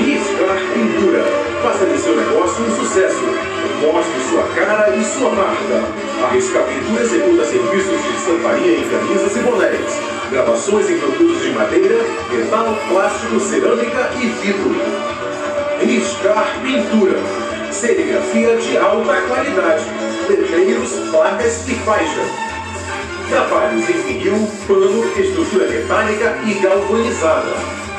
Iscar 0.00 0.56
Pintura. 0.72 1.22
Faça 1.62 1.84
de 1.84 1.98
seu 1.98 2.16
negócio 2.16 2.64
um 2.64 2.70
sucesso. 2.76 3.22
Mostre 3.82 4.20
sua 4.30 4.44
cara 4.54 4.96
e 4.96 5.04
sua 5.04 5.30
marca. 5.30 5.84
A 6.24 6.28
Riscar 6.32 6.62
Pintura 6.64 7.02
executa 7.02 7.44
serviços 7.44 8.02
de 8.02 8.16
estamparia 8.16 8.78
em 8.78 8.88
camisas 8.88 9.36
e 9.36 9.40
bonés. 9.40 10.00
Gravações 10.30 10.88
em 10.88 10.98
produtos 10.98 11.42
de 11.42 11.50
madeira, 11.50 12.02
metal, 12.30 12.78
plástico, 12.88 13.40
cerâmica 13.40 14.10
e 14.22 14.26
vidro. 14.26 14.74
Riscar 15.82 16.60
Pintura. 16.62 17.18
Serigrafia 17.70 18.56
de 18.56 18.78
alta 18.78 19.20
qualidade. 19.22 19.84
Letreiros, 20.28 20.92
placas 21.10 21.68
e 21.68 21.74
faixas. 21.74 22.30
Trabalhos 23.28 23.88
em 23.88 24.02
vinil, 24.02 24.48
pano, 24.66 25.04
estrutura 25.16 25.68
metálica 25.68 26.38
e 26.46 26.54
galvanizada. 26.54 27.79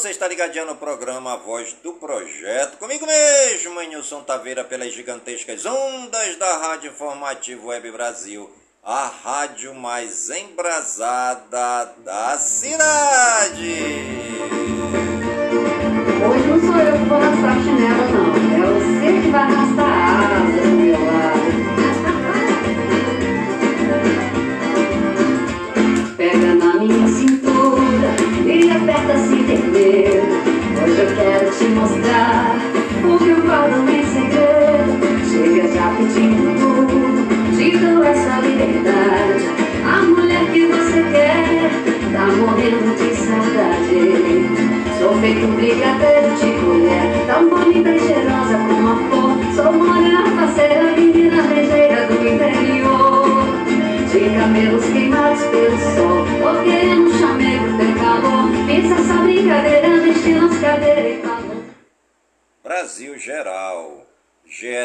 Você 0.00 0.08
está 0.08 0.26
ligadinho 0.26 0.64
no 0.64 0.76
programa 0.76 1.34
A 1.34 1.36
Voz 1.36 1.74
do 1.82 1.92
Projeto. 1.92 2.78
Comigo 2.78 3.04
mesmo, 3.04 3.78
Nilson 3.82 4.22
Taveira, 4.22 4.64
pelas 4.64 4.94
gigantescas 4.94 5.66
ondas 5.66 6.36
da 6.36 6.56
Rádio 6.56 6.90
Informativo 6.90 7.66
Web 7.66 7.92
Brasil. 7.92 8.50
A 8.82 9.12
rádio 9.22 9.74
mais 9.74 10.30
embrasada 10.30 11.92
da 11.98 12.38
cidade. 12.38 13.74
Hoje 16.26 16.46
não 16.46 16.60
sou 16.60 16.80
eu 16.80 16.92
que 16.96 17.04
vou 17.04 17.18
arrastar 17.18 17.58
a 17.58 17.62
chinela, 17.62 18.08
não. 18.08 18.34
É 18.56 18.72
você 18.72 19.20
que 19.20 19.28
vai 19.30 19.42
arrastar 19.42 19.89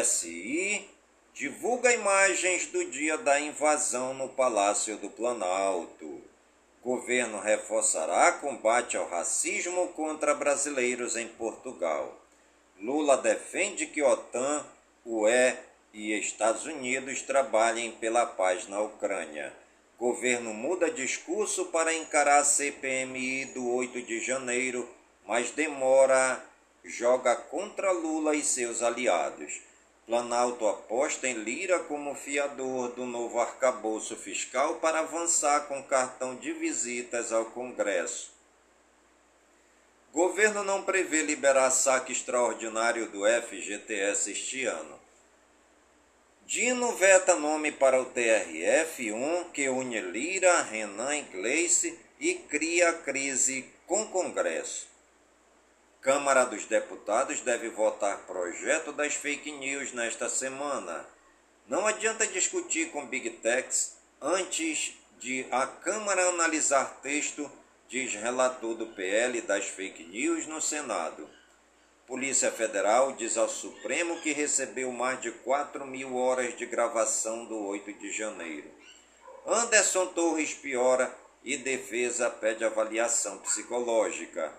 GSI 0.05 0.87
divulga 1.33 1.91
imagens 1.91 2.67
do 2.67 2.85
dia 2.91 3.17
da 3.17 3.39
invasão 3.39 4.13
no 4.13 4.29
Palácio 4.29 4.97
do 4.97 5.09
Planalto. 5.09 6.21
Governo 6.83 7.39
reforçará 7.39 8.33
combate 8.33 8.95
ao 8.95 9.09
racismo 9.09 9.87
contra 9.89 10.35
brasileiros 10.35 11.15
em 11.15 11.27
Portugal. 11.27 12.15
Lula 12.79 13.17
defende 13.17 13.87
que 13.87 14.03
OTAN, 14.03 14.63
UE 15.03 15.55
e 15.91 16.13
Estados 16.19 16.65
Unidos 16.65 17.23
trabalhem 17.23 17.91
pela 17.93 18.27
paz 18.27 18.67
na 18.67 18.79
Ucrânia. 18.81 19.51
Governo 19.97 20.53
muda 20.53 20.91
discurso 20.91 21.65
para 21.65 21.95
encarar 21.95 22.41
a 22.41 22.43
CPMI 22.43 23.45
do 23.45 23.67
8 23.73 24.03
de 24.03 24.19
janeiro, 24.19 24.87
mas 25.25 25.49
demora, 25.49 26.45
joga 26.83 27.35
contra 27.35 27.91
Lula 27.91 28.35
e 28.35 28.43
seus 28.43 28.83
aliados. 28.83 29.61
Planalto 30.05 30.67
aposta 30.67 31.27
em 31.27 31.33
Lira 31.33 31.79
como 31.79 32.13
fiador 32.13 32.89
do 32.89 33.05
novo 33.05 33.39
arcabouço 33.39 34.15
fiscal 34.15 34.75
para 34.75 34.99
avançar 34.99 35.61
com 35.61 35.81
cartão 35.81 36.35
de 36.35 36.53
visitas 36.53 37.31
ao 37.31 37.45
Congresso. 37.45 38.31
Governo 40.13 40.63
não 40.63 40.83
prevê 40.83 41.23
liberar 41.23 41.71
saque 41.71 42.11
extraordinário 42.11 43.09
do 43.09 43.21
FGTS 43.25 44.31
este 44.31 44.65
ano. 44.65 44.99
Dino 46.45 46.95
veta 46.95 47.35
nome 47.35 47.71
para 47.71 47.99
o 47.99 48.05
TRF1 48.05 49.51
que 49.51 49.67
une 49.67 49.99
Lira, 49.99 50.61
Renan 50.61 51.17
e 51.17 51.23
Gleice 51.23 51.97
e 52.19 52.35
cria 52.35 52.93
crise 52.93 53.67
com 53.87 54.05
Congresso. 54.07 54.94
Câmara 56.05 56.45
dos 56.45 56.65
Deputados 56.65 57.41
deve 57.41 57.67
votar 57.69 58.27
projeto 58.27 58.91
das 58.91 59.15
fake 59.15 59.51
news 59.53 59.91
nesta 59.91 60.29
semana. 60.29 61.03
Não 61.67 61.87
adianta 61.87 62.27
discutir 62.27 62.91
com 62.91 63.07
Big 63.07 63.27
Techs 63.41 63.97
antes 64.21 64.93
de 65.17 65.47
a 65.49 65.65
Câmara 65.65 66.29
analisar 66.29 66.99
texto, 67.01 67.51
diz 67.89 68.13
relator 68.13 68.75
do 68.75 68.85
PL 68.85 69.41
das 69.41 69.65
fake 69.65 70.03
news 70.03 70.45
no 70.45 70.61
Senado. 70.61 71.27
Polícia 72.05 72.51
Federal 72.51 73.13
diz 73.13 73.35
ao 73.35 73.49
Supremo 73.49 74.21
que 74.21 74.31
recebeu 74.31 74.91
mais 74.91 75.19
de 75.19 75.31
4 75.31 75.87
mil 75.87 76.15
horas 76.15 76.55
de 76.55 76.67
gravação 76.67 77.45
do 77.45 77.57
8 77.65 77.93
de 77.93 78.11
janeiro. 78.11 78.69
Anderson 79.43 80.05
Torres 80.13 80.53
piora 80.53 81.11
e 81.43 81.57
defesa 81.57 82.29
pede 82.29 82.63
avaliação 82.63 83.39
psicológica. 83.39 84.53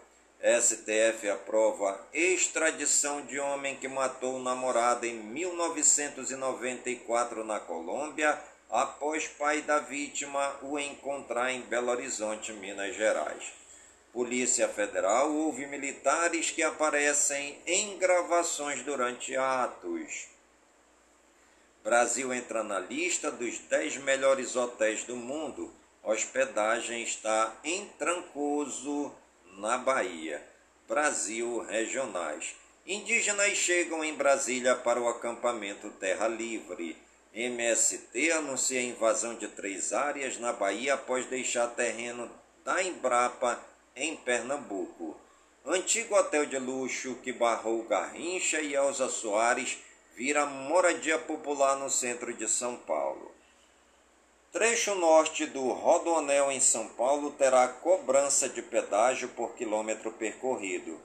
STF 0.47 1.29
aprova 1.29 2.01
extradição 2.15 3.27
de 3.27 3.37
homem 3.41 3.75
que 3.75 3.89
matou 3.89 4.39
namorada 4.39 5.05
em 5.05 5.15
1994 5.15 7.43
na 7.43 7.59
Colômbia, 7.59 8.41
após 8.71 9.27
pai 9.27 9.63
da 9.63 9.81
vítima 9.81 10.57
o 10.63 10.79
encontrar 10.79 11.51
em 11.51 11.63
Belo 11.63 11.91
Horizonte, 11.91 12.53
Minas 12.53 12.95
Gerais. 12.95 13.53
Polícia 14.13 14.69
Federal 14.69 15.35
ouve 15.35 15.67
militares 15.67 16.53
que 16.53 16.63
aparecem 16.63 17.61
em 17.67 17.99
gravações 17.99 18.85
durante 18.85 19.37
atos. 19.37 20.29
Brasil 21.83 22.33
entra 22.33 22.63
na 22.63 22.79
lista 22.79 23.33
dos 23.33 23.59
10 23.59 23.97
melhores 23.97 24.55
hotéis 24.55 25.03
do 25.03 25.17
mundo. 25.17 25.75
Hospedagem 26.05 27.03
está 27.03 27.53
em 27.65 27.87
Trancoso, 27.99 29.13
na 29.57 29.79
Bahia. 29.79 30.42
Brasil 30.87 31.61
regionais. 31.69 32.55
Indígenas 32.87 33.57
chegam 33.57 34.05
em 34.05 34.14
Brasília 34.14 34.77
para 34.77 35.01
o 35.01 35.09
acampamento 35.09 35.90
Terra 35.90 36.29
Livre. 36.29 36.97
MST 37.35 38.31
anuncia 38.33 38.81
invasão 38.81 39.35
de 39.35 39.49
três 39.49 39.92
áreas 39.92 40.38
na 40.38 40.53
Bahia 40.53 40.95
após 40.95 41.27
deixar 41.27 41.69
terreno 41.69 42.31
da 42.64 42.83
Embrapa 42.83 43.61
em 43.95 44.16
Pernambuco. 44.16 45.16
Antigo 45.64 46.14
hotel 46.14 46.47
de 46.47 46.59
luxo 46.59 47.16
que 47.16 47.33
barrou 47.33 47.83
Garrincha 47.85 48.61
e 48.61 48.75
Elza 48.75 49.09
Soares 49.09 49.79
vira 50.14 50.47
moradia 50.47 51.19
popular 51.19 51.77
no 51.77 51.90
centro 51.90 52.33
de 52.33 52.49
São 52.49 52.77
Paulo. 52.77 53.06
Trecho 54.57 54.95
norte 54.95 55.45
do 55.45 55.71
Rodoanel 55.71 56.51
em 56.51 56.61
São 56.61 56.88
Paulo 56.88 57.31
terá 57.33 57.69
cobrança 57.69 58.49
de 58.49 58.62
pedágio 58.62 59.29
por 59.29 59.55
quilômetro 59.55 60.11
percorrido. 60.12 60.99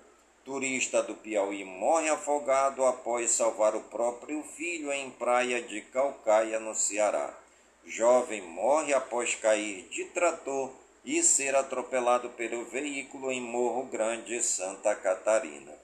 Turista 0.45 1.03
do 1.03 1.15
Piauí 1.15 1.65
morre 1.65 2.07
afogado 2.07 2.85
após 2.85 3.29
salvar 3.31 3.75
o 3.75 3.81
próprio 3.81 4.41
filho 4.55 4.89
em 4.93 5.09
praia 5.09 5.61
de 5.61 5.81
Calcaia, 5.81 6.61
no 6.61 6.73
Ceará. 6.73 7.37
Jovem 7.85 8.41
morre 8.41 8.93
após 8.93 9.35
cair 9.35 9.85
de 9.89 10.05
trator 10.05 10.71
e 11.03 11.21
ser 11.21 11.53
atropelado 11.53 12.29
pelo 12.29 12.63
veículo 12.63 13.33
em 13.33 13.41
Morro 13.41 13.83
Grande, 13.83 14.41
Santa 14.41 14.95
Catarina. 14.95 15.80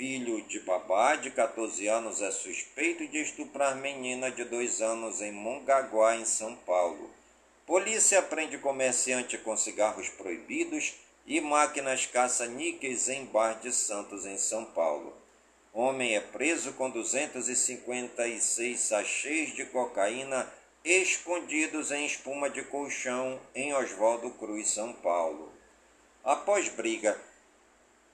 Filho 0.00 0.40
de 0.48 0.60
babá 0.60 1.14
de 1.14 1.30
14 1.30 1.86
anos 1.86 2.22
é 2.22 2.30
suspeito 2.30 3.06
de 3.06 3.18
estuprar 3.18 3.76
menina 3.76 4.30
de 4.30 4.44
2 4.44 4.80
anos 4.80 5.20
em 5.20 5.30
Mongaguá, 5.30 6.16
em 6.16 6.24
São 6.24 6.56
Paulo. 6.56 7.10
Polícia 7.66 8.22
prende 8.22 8.56
comerciante 8.56 9.36
com 9.36 9.54
cigarros 9.58 10.08
proibidos 10.08 10.94
e 11.26 11.38
máquinas 11.38 12.06
caça-níqueis 12.06 13.10
em 13.10 13.26
Bar 13.26 13.60
de 13.60 13.74
Santos, 13.74 14.24
em 14.24 14.38
São 14.38 14.64
Paulo. 14.64 15.12
Homem 15.70 16.16
é 16.16 16.20
preso 16.20 16.72
com 16.72 16.88
256 16.88 18.80
sachês 18.80 19.54
de 19.54 19.66
cocaína 19.66 20.50
escondidos 20.82 21.92
em 21.92 22.06
espuma 22.06 22.48
de 22.48 22.62
colchão 22.62 23.38
em 23.54 23.74
Oswaldo 23.74 24.30
Cruz, 24.30 24.70
São 24.70 24.94
Paulo. 24.94 25.52
Após 26.24 26.70
briga, 26.70 27.20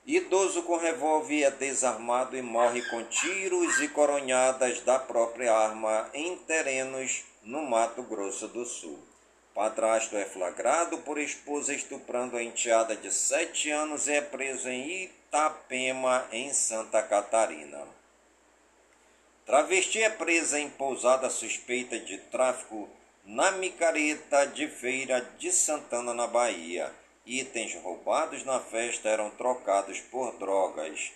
idoso 0.06 0.62
com 0.62 0.76
revólver 0.76 1.42
é 1.42 1.50
desarmado 1.50 2.36
e 2.36 2.42
morre 2.42 2.80
com 2.90 3.02
tiros 3.04 3.80
e 3.80 3.88
coronhadas 3.88 4.80
da 4.82 5.00
própria 5.00 5.52
arma 5.52 6.08
em 6.14 6.36
terrenos 6.36 7.24
no 7.42 7.62
Mato 7.62 8.02
Grosso 8.04 8.46
do 8.46 8.64
Sul. 8.64 8.98
Padrasto 9.52 10.16
é 10.16 10.24
flagrado 10.24 10.98
por 10.98 11.18
esposa 11.18 11.74
estuprando 11.74 12.36
a 12.36 12.42
enteada 12.42 12.94
de 12.94 13.10
sete 13.10 13.70
anos 13.70 14.06
e 14.06 14.12
é 14.12 14.20
preso 14.20 14.68
em 14.68 15.04
Itapema, 15.04 16.28
em 16.30 16.52
Santa 16.52 17.02
Catarina. 17.02 17.82
Travesti 19.44 20.02
é 20.02 20.10
presa 20.10 20.60
em 20.60 20.68
pousada 20.68 21.30
suspeita 21.30 21.98
de 21.98 22.18
tráfico 22.18 22.88
na 23.24 23.52
micareta 23.52 24.46
de 24.46 24.68
feira 24.68 25.20
de 25.38 25.50
Santana, 25.50 26.12
na 26.12 26.26
Bahia. 26.26 26.92
Itens 27.26 27.74
roubados 27.82 28.44
na 28.44 28.60
festa 28.60 29.08
eram 29.08 29.30
trocados 29.30 29.98
por 29.98 30.38
drogas. 30.38 31.10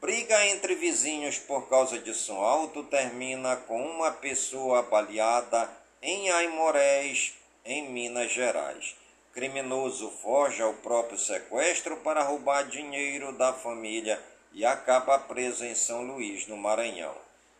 Briga 0.00 0.44
entre 0.46 0.74
vizinhos 0.74 1.38
por 1.38 1.68
causa 1.68 2.00
de 2.00 2.12
som 2.12 2.42
alto 2.42 2.82
termina 2.82 3.54
com 3.54 3.80
uma 3.80 4.10
pessoa 4.10 4.82
baleada 4.82 5.70
em 6.02 6.30
Aimorés, 6.30 7.34
em 7.64 7.88
Minas 7.88 8.32
Gerais. 8.32 8.96
Criminoso 9.32 10.10
foge 10.20 10.60
ao 10.60 10.74
próprio 10.74 11.16
sequestro 11.16 11.96
para 11.98 12.24
roubar 12.24 12.64
dinheiro 12.64 13.32
da 13.32 13.52
família 13.52 14.20
e 14.52 14.64
acaba 14.64 15.16
preso 15.16 15.64
em 15.64 15.76
São 15.76 16.02
Luís, 16.02 16.48
no 16.48 16.56
Maranhão. 16.56 17.14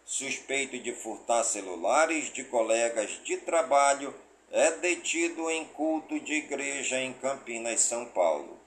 Suspeito 0.05 0.77
de 0.79 0.93
furtar 0.93 1.45
celulares 1.45 2.33
de 2.33 2.43
colegas 2.45 3.21
de 3.23 3.37
trabalho, 3.37 4.15
é 4.59 4.71
detido 4.71 5.51
em 5.51 5.67
culto 5.67 6.19
de 6.19 6.33
igreja 6.33 6.99
em 6.99 7.13
Campinas, 7.13 7.79
São 7.81 8.07
Paulo. 8.07 8.59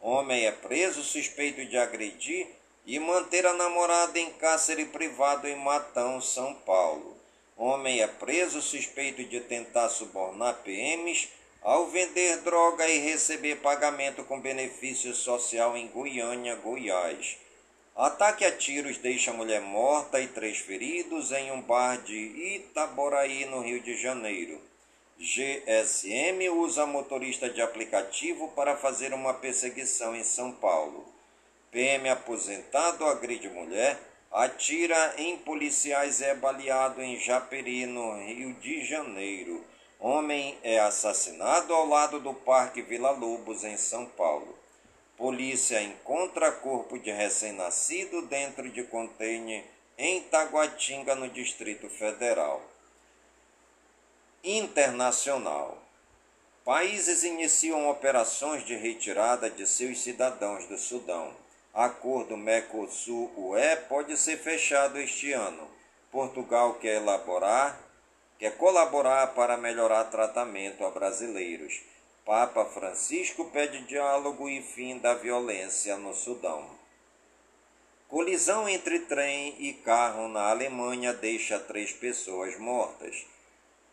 Homem 0.00 0.46
é 0.46 0.52
preso 0.52 1.02
suspeito 1.02 1.64
de 1.66 1.76
agredir 1.76 2.46
e 2.86 2.96
manter 3.00 3.44
a 3.44 3.52
namorada 3.52 4.20
em 4.20 4.30
cárcere 4.34 4.84
privado 4.84 5.48
em 5.48 5.56
Matão, 5.56 6.20
São 6.20 6.54
Paulo. 6.54 7.16
Homem 7.56 8.00
é 8.00 8.06
preso 8.06 8.62
suspeito 8.62 9.24
de 9.24 9.40
tentar 9.40 9.88
subornar 9.88 10.62
PMs 10.62 11.28
ao 11.60 11.88
vender 11.88 12.36
droga 12.42 12.88
e 12.88 12.98
receber 12.98 13.56
pagamento 13.56 14.22
com 14.22 14.40
benefício 14.40 15.12
social 15.12 15.76
em 15.76 15.88
Goiânia, 15.88 16.54
Goiás. 16.54 17.36
Ataque 17.96 18.44
a 18.44 18.56
tiros 18.56 18.96
deixa 18.98 19.32
mulher 19.32 19.60
morta 19.60 20.20
e 20.20 20.28
três 20.28 20.58
feridos 20.58 21.32
em 21.32 21.50
um 21.50 21.60
bar 21.60 22.00
de 22.00 22.14
Itaboraí, 22.14 23.44
no 23.46 23.60
Rio 23.60 23.80
de 23.80 23.96
Janeiro. 23.96 24.70
GSM 25.18 26.48
usa 26.50 26.86
motorista 26.86 27.48
de 27.48 27.60
aplicativo 27.62 28.48
para 28.48 28.76
fazer 28.76 29.14
uma 29.14 29.34
perseguição 29.34 30.16
em 30.16 30.24
São 30.24 30.52
Paulo. 30.52 31.04
PM 31.70 32.08
aposentado 32.08 33.04
agride 33.04 33.48
mulher 33.48 33.98
atira 34.32 35.14
em 35.18 35.36
policiais 35.36 36.20
e 36.20 36.24
é 36.24 36.34
baleado 36.34 37.02
em 37.02 37.18
Japeri, 37.18 37.84
no 37.86 38.18
Rio 38.24 38.54
de 38.54 38.84
Janeiro. 38.84 39.62
Homem 40.00 40.58
é 40.64 40.80
assassinado 40.80 41.72
ao 41.72 41.86
lado 41.86 42.18
do 42.18 42.34
Parque 42.34 42.82
Vila 42.82 43.10
Lobos, 43.10 43.62
em 43.62 43.76
São 43.76 44.06
Paulo. 44.06 44.58
Polícia 45.16 45.80
encontra 45.82 46.50
corpo 46.50 46.98
de 46.98 47.12
recém-nascido 47.12 48.22
dentro 48.22 48.68
de 48.70 48.82
container 48.82 49.62
em 49.96 50.22
Taguatinga, 50.22 51.14
no 51.14 51.28
Distrito 51.28 51.88
Federal. 51.88 52.71
Internacional. 54.44 55.78
Países 56.64 57.22
iniciam 57.22 57.88
operações 57.88 58.66
de 58.66 58.74
retirada 58.74 59.48
de 59.48 59.64
seus 59.64 60.02
cidadãos 60.02 60.66
do 60.66 60.76
Sudão. 60.76 61.32
Acordo 61.72 62.36
Mercosul-UE 62.36 63.76
pode 63.88 64.16
ser 64.16 64.36
fechado 64.38 64.98
este 64.98 65.32
ano. 65.32 65.70
Portugal 66.10 66.74
quer 66.74 66.96
elaborar, 66.96 67.78
quer 68.36 68.56
colaborar 68.56 69.28
para 69.28 69.56
melhorar 69.56 70.06
tratamento 70.06 70.84
a 70.84 70.90
brasileiros. 70.90 71.80
Papa 72.24 72.64
Francisco 72.64 73.44
pede 73.44 73.84
diálogo 73.84 74.48
e 74.48 74.60
fim 74.60 74.98
da 74.98 75.14
violência 75.14 75.96
no 75.96 76.12
Sudão. 76.12 76.68
Colisão 78.08 78.68
entre 78.68 78.98
trem 78.98 79.54
e 79.60 79.72
carro 79.72 80.26
na 80.26 80.50
Alemanha 80.50 81.12
deixa 81.12 81.60
três 81.60 81.92
pessoas 81.92 82.58
mortas. 82.58 83.24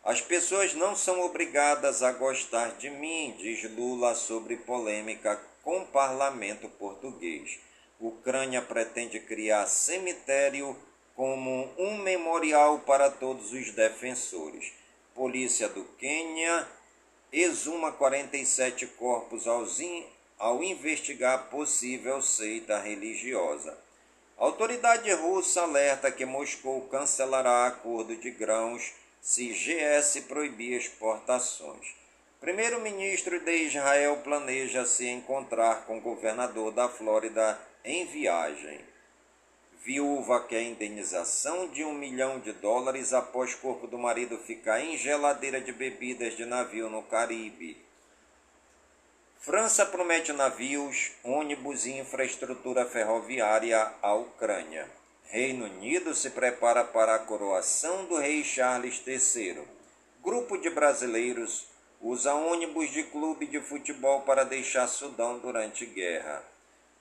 As 0.02 0.20
pessoas 0.20 0.72
não 0.72 0.96
são 0.96 1.20
obrigadas 1.20 2.02
a 2.02 2.10
gostar 2.10 2.70
de 2.78 2.88
mim, 2.88 3.36
diz 3.38 3.62
Lula 3.76 4.14
sobre 4.14 4.56
polêmica 4.56 5.38
com 5.62 5.84
parlamento 5.84 6.68
português. 6.70 7.58
Ucrânia 8.00 8.62
pretende 8.62 9.20
criar 9.20 9.66
cemitério 9.66 10.74
como 11.14 11.70
um 11.76 11.98
memorial 11.98 12.78
para 12.78 13.10
todos 13.10 13.52
os 13.52 13.72
defensores. 13.72 14.72
Polícia 15.14 15.68
do 15.68 15.84
Quênia 15.98 16.66
exuma 17.30 17.92
47 17.92 18.86
corpos 18.86 19.46
ao 20.38 20.64
investigar 20.64 21.50
possível 21.50 22.22
seita 22.22 22.78
religiosa. 22.78 23.76
Autoridade 24.38 25.12
russa 25.12 25.60
alerta 25.60 26.10
que 26.10 26.24
Moscou 26.24 26.88
cancelará 26.88 27.66
acordo 27.66 28.16
de 28.16 28.30
grãos 28.30 28.94
se 29.20 29.52
GS 29.52 30.20
proibir 30.26 30.78
exportações. 30.78 31.94
Primeiro-ministro 32.40 33.38
de 33.40 33.54
Israel 33.64 34.16
planeja 34.24 34.86
se 34.86 35.06
encontrar 35.06 35.84
com 35.84 35.98
o 35.98 36.00
governador 36.00 36.72
da 36.72 36.88
Flórida 36.88 37.60
em 37.84 38.06
viagem. 38.06 38.80
Viúva 39.84 40.44
quer 40.44 40.62
indenização 40.62 41.68
de 41.68 41.84
um 41.84 41.92
milhão 41.92 42.38
de 42.40 42.52
dólares 42.52 43.12
após 43.12 43.54
corpo 43.54 43.86
do 43.86 43.98
marido 43.98 44.38
ficar 44.38 44.80
em 44.80 44.96
geladeira 44.96 45.60
de 45.60 45.72
bebidas 45.72 46.36
de 46.36 46.44
navio 46.44 46.88
no 46.88 47.02
Caribe. 47.02 47.76
França 49.38 49.86
promete 49.86 50.32
navios, 50.34 51.12
ônibus 51.24 51.86
e 51.86 51.92
infraestrutura 51.92 52.84
ferroviária 52.84 53.90
à 54.02 54.14
Ucrânia. 54.14 54.99
Reino 55.30 55.64
Unido 55.64 56.14
se 56.14 56.30
prepara 56.30 56.84
para 56.84 57.14
a 57.14 57.18
coroação 57.20 58.04
do 58.06 58.18
rei 58.18 58.44
Charles 58.44 59.02
III. 59.06 59.62
Grupo 60.22 60.58
de 60.58 60.68
brasileiros 60.70 61.66
usa 62.00 62.34
ônibus 62.34 62.90
de 62.90 63.04
clube 63.04 63.46
de 63.46 63.60
futebol 63.60 64.22
para 64.22 64.44
deixar 64.44 64.88
Sudão 64.88 65.38
durante 65.38 65.86
guerra 65.86 66.44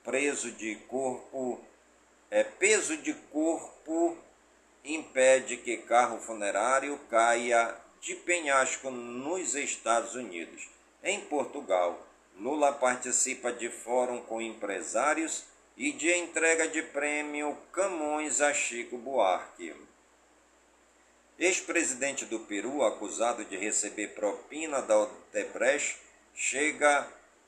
preso 0.03 0.51
de 0.51 0.75
corpo, 0.87 1.59
é, 2.31 2.43
peso 2.43 2.97
de 2.97 3.13
corpo 3.13 4.17
impede 4.83 5.57
que 5.57 5.77
carro 5.77 6.19
funerário 6.19 6.97
caia 7.09 7.75
de 8.01 8.15
penhasco 8.15 8.89
nos 8.89 9.55
Estados 9.55 10.15
Unidos. 10.15 10.67
Em 11.03 11.21
Portugal, 11.21 11.99
Lula 12.37 12.71
participa 12.71 13.51
de 13.51 13.69
fórum 13.69 14.21
com 14.21 14.41
empresários 14.41 15.43
e 15.79 15.93
de 15.93 16.13
entrega 16.13 16.67
de 16.67 16.81
prêmio 16.81 17.57
Camões 17.71 18.41
a 18.41 18.53
Chico 18.53 18.97
Buarque. 18.97 19.73
Ex-presidente 21.39 22.25
do 22.25 22.41
Peru, 22.41 22.83
acusado 22.83 23.45
de 23.45 23.55
receber 23.55 24.09
propina 24.09 24.81
da 24.81 24.99
Odebrecht, 24.99 25.97
chega 26.35 27.07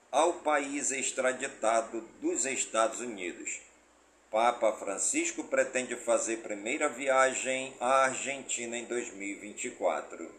ao 0.10 0.36
país 0.36 0.92
extraditado 0.92 2.00
dos 2.22 2.46
Estados 2.46 3.02
Unidos. 3.02 3.60
Papa 4.32 4.72
Francisco 4.72 5.44
pretende 5.44 5.98
fazer 5.98 6.38
primeira 6.38 6.88
viagem 6.88 7.76
à 7.82 8.06
Argentina 8.06 8.78
em 8.78 8.86
2024. 8.86 10.32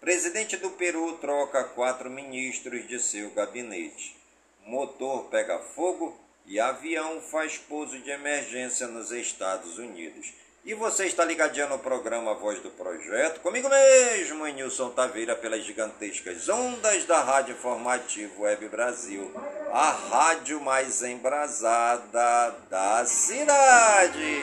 Presidente 0.00 0.56
do 0.56 0.70
Peru 0.70 1.18
troca 1.18 1.64
quatro 1.64 2.08
ministros 2.08 2.88
de 2.88 2.98
seu 2.98 3.30
gabinete. 3.32 4.16
Motor 4.64 5.24
pega 5.24 5.58
fogo 5.58 6.18
e 6.46 6.60
avião 6.60 7.20
faz 7.20 7.58
pouso 7.58 7.98
de 7.98 8.10
emergência 8.10 8.86
nos 8.86 9.10
Estados 9.10 9.78
Unidos. 9.78 10.32
E 10.66 10.74
você 10.74 11.06
está 11.06 11.24
ligadinho 11.24 11.68
no 11.68 11.78
programa 11.78 12.34
Voz 12.34 12.58
do 12.58 12.70
Projeto, 12.70 13.38
comigo 13.38 13.68
mesmo, 13.68 14.44
Nilson 14.46 14.90
Taveira, 14.90 15.36
pelas 15.36 15.64
gigantescas 15.64 16.48
ondas 16.48 17.04
da 17.04 17.22
Rádio 17.22 17.54
Informativo 17.54 18.42
Web 18.42 18.68
Brasil, 18.68 19.32
a 19.72 19.90
rádio 19.92 20.60
mais 20.60 21.04
embrasada 21.04 22.56
da 22.68 23.04
cidade. 23.06 24.42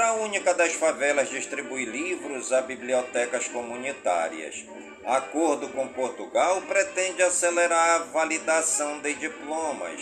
Central 0.00 0.22
Única 0.22 0.54
das 0.54 0.72
Favelas 0.72 1.28
distribui 1.28 1.84
livros 1.84 2.54
a 2.54 2.62
bibliotecas 2.62 3.48
comunitárias. 3.48 4.64
Acordo 5.04 5.68
com 5.68 5.88
Portugal 5.88 6.62
pretende 6.62 7.22
acelerar 7.22 7.96
a 7.96 8.04
validação 8.04 8.98
de 9.00 9.12
diplomas. 9.12 10.00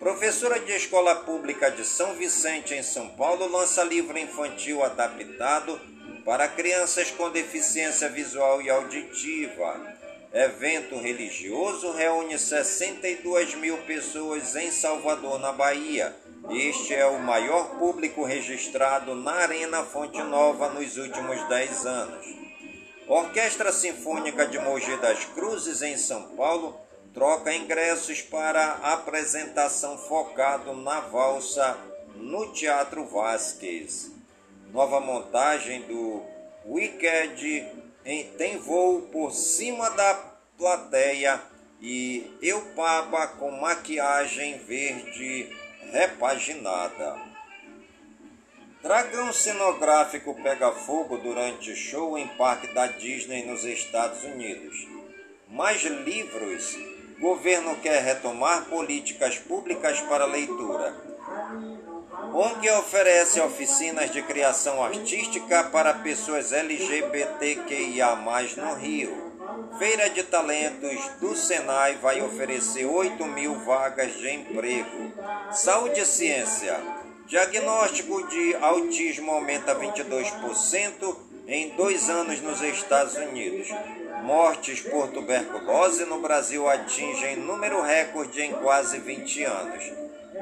Professora 0.00 0.58
de 0.58 0.72
escola 0.72 1.14
pública 1.14 1.70
de 1.70 1.84
São 1.84 2.14
Vicente, 2.14 2.74
em 2.74 2.82
São 2.82 3.10
Paulo, 3.10 3.46
lança 3.46 3.84
livro 3.84 4.18
infantil 4.18 4.82
adaptado 4.82 5.80
para 6.24 6.48
crianças 6.48 7.12
com 7.12 7.30
deficiência 7.30 8.08
visual 8.08 8.60
e 8.60 8.68
auditiva. 8.68 9.96
Evento 10.34 10.98
religioso 10.98 11.92
reúne 11.92 12.36
62 12.36 13.54
mil 13.54 13.78
pessoas 13.78 14.56
em 14.56 14.72
Salvador, 14.72 15.38
na 15.38 15.52
Bahia. 15.52 16.16
Este 16.48 16.94
é 16.94 17.06
o 17.06 17.18
maior 17.18 17.78
público 17.78 18.24
registrado 18.24 19.14
na 19.14 19.32
Arena 19.32 19.84
Fonte 19.84 20.20
Nova 20.22 20.70
nos 20.70 20.96
últimos 20.96 21.46
10 21.48 21.86
anos. 21.86 22.26
Orquestra 23.06 23.72
Sinfônica 23.72 24.46
de 24.46 24.58
Mogi 24.58 24.96
das 24.96 25.24
Cruzes, 25.26 25.82
em 25.82 25.96
São 25.96 26.22
Paulo, 26.36 26.80
troca 27.12 27.54
ingressos 27.54 28.22
para 28.22 28.72
apresentação 28.82 29.98
focado 29.98 30.74
na 30.74 31.00
valsa 31.00 31.78
no 32.16 32.52
Teatro 32.52 33.04
Vasquez. 33.04 34.10
Nova 34.72 34.98
montagem 34.98 35.82
do 35.82 36.22
Wicked 36.66 37.68
tem 38.38 38.58
voo 38.58 39.02
por 39.02 39.32
cima 39.32 39.90
da 39.90 40.14
plateia 40.56 41.40
e 41.80 42.36
eu 42.42 42.60
papa 42.74 43.26
com 43.26 43.50
maquiagem 43.52 44.58
verde 44.58 45.59
repaginada. 45.92 47.16
Dragão 48.82 49.32
cenográfico 49.32 50.34
pega 50.42 50.72
fogo 50.72 51.18
durante 51.18 51.76
show 51.76 52.16
em 52.16 52.26
parque 52.28 52.72
da 52.72 52.86
Disney 52.86 53.44
nos 53.44 53.64
Estados 53.64 54.24
Unidos. 54.24 54.88
Mais 55.48 55.82
livros. 55.82 56.76
Governo 57.18 57.76
quer 57.76 58.02
retomar 58.02 58.64
políticas 58.64 59.36
públicas 59.38 60.00
para 60.00 60.24
leitura. 60.24 60.96
ONG 62.32 62.70
oferece 62.70 63.40
oficinas 63.40 64.10
de 64.10 64.22
criação 64.22 64.82
artística 64.82 65.64
para 65.64 65.92
pessoas 65.94 66.52
LGBTQIA+, 66.52 68.16
no 68.56 68.74
Rio. 68.74 69.29
Feira 69.78 70.10
de 70.10 70.22
Talentos 70.24 70.98
do 71.20 71.34
Senai 71.34 71.96
vai 71.96 72.20
oferecer 72.20 72.84
8 72.84 73.24
mil 73.26 73.54
vagas 73.60 74.12
de 74.14 74.28
emprego. 74.28 75.12
Saúde 75.52 76.00
e 76.00 76.04
Ciência. 76.04 76.78
Diagnóstico 77.26 78.26
de 78.28 78.56
autismo 78.56 79.32
aumenta 79.32 79.74
22% 79.74 81.16
em 81.46 81.70
dois 81.70 82.10
anos 82.10 82.40
nos 82.40 82.60
Estados 82.60 83.14
Unidos. 83.16 83.68
Mortes 84.22 84.80
por 84.80 85.08
tuberculose 85.08 86.04
no 86.04 86.20
Brasil 86.20 86.68
atingem 86.68 87.36
número 87.36 87.80
recorde 87.80 88.42
em 88.42 88.52
quase 88.52 88.98
20 88.98 89.44
anos. 89.44 89.84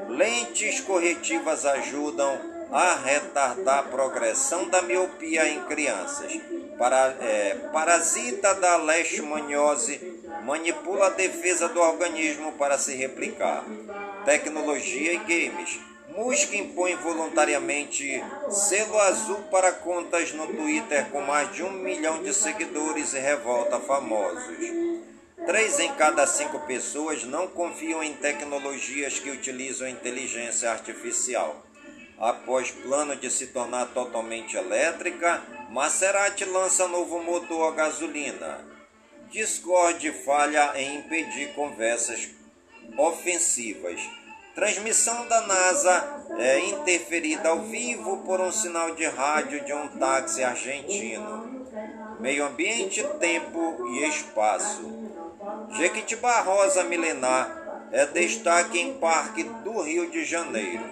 Lentes 0.09 0.81
corretivas 0.81 1.65
ajudam 1.65 2.39
a 2.71 2.95
retardar 2.95 3.79
a 3.79 3.83
progressão 3.83 4.67
da 4.69 4.81
miopia 4.81 5.47
em 5.47 5.63
crianças. 5.63 6.39
Para, 6.79 7.13
é, 7.19 7.55
parasita 7.73 8.55
da 8.55 8.77
leishmaniose 8.77 10.23
manipula 10.45 11.07
a 11.07 11.09
defesa 11.09 11.67
do 11.67 11.81
organismo 11.81 12.53
para 12.53 12.77
se 12.77 12.95
replicar. 12.95 13.65
Tecnologia 14.23 15.13
e 15.13 15.17
games. 15.17 15.77
Musk 16.15 16.53
impõe 16.53 16.95
voluntariamente 16.95 18.23
selo 18.49 18.97
azul 19.01 19.41
para 19.51 19.73
contas 19.73 20.31
no 20.31 20.47
Twitter 20.47 21.09
com 21.11 21.21
mais 21.21 21.51
de 21.53 21.63
um 21.63 21.71
milhão 21.71 22.23
de 22.23 22.33
seguidores 22.33 23.13
e 23.13 23.19
revolta 23.19 23.79
famosos. 23.79 24.57
Três 25.45 25.79
em 25.79 25.93
cada 25.95 26.25
cinco 26.25 26.59
pessoas 26.61 27.25
não 27.25 27.47
confiam 27.47 28.01
em 28.01 28.13
tecnologias 28.13 29.19
que 29.19 29.29
utilizam 29.29 29.87
inteligência 29.87 30.71
artificial. 30.71 31.61
Após 32.17 32.71
plano 32.71 33.15
de 33.15 33.29
se 33.29 33.47
tornar 33.47 33.87
totalmente 33.87 34.57
elétrica, 34.57 35.41
Maserati 35.69 36.45
lança 36.45 36.87
novo 36.87 37.21
motor 37.21 37.71
a 37.71 37.75
gasolina. 37.75 38.65
Discord 39.29 40.11
falha 40.25 40.73
em 40.75 40.97
impedir 40.97 41.53
conversas 41.53 42.27
ofensivas. 42.97 44.01
Transmissão 44.55 45.27
da 45.27 45.41
NASA 45.41 46.25
é 46.39 46.59
interferida 46.59 47.49
ao 47.49 47.61
vivo 47.61 48.17
por 48.25 48.41
um 48.41 48.51
sinal 48.51 48.95
de 48.95 49.05
rádio 49.05 49.63
de 49.63 49.71
um 49.71 49.87
táxi 49.89 50.43
argentino. 50.43 51.67
Meio 52.19 52.47
ambiente, 52.47 53.03
tempo 53.19 53.85
e 53.91 54.09
espaço. 54.09 54.91
Jequitibá 55.73 56.41
Rosa 56.41 56.83
Milenar 56.83 57.87
é 57.91 58.07
destaque 58.07 58.79
em 58.79 58.97
Parque 58.97 59.43
do 59.43 59.81
Rio 59.81 60.09
de 60.09 60.25
Janeiro. 60.25 60.83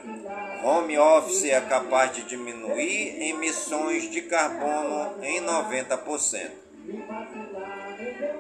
Home 0.64 0.98
office 0.98 1.46
é 1.46 1.62
capaz 1.62 2.14
de 2.14 2.24
diminuir 2.24 3.30
emissões 3.30 4.10
de 4.10 4.22
carbono 4.24 5.24
em 5.24 5.42
90%. 5.42 6.52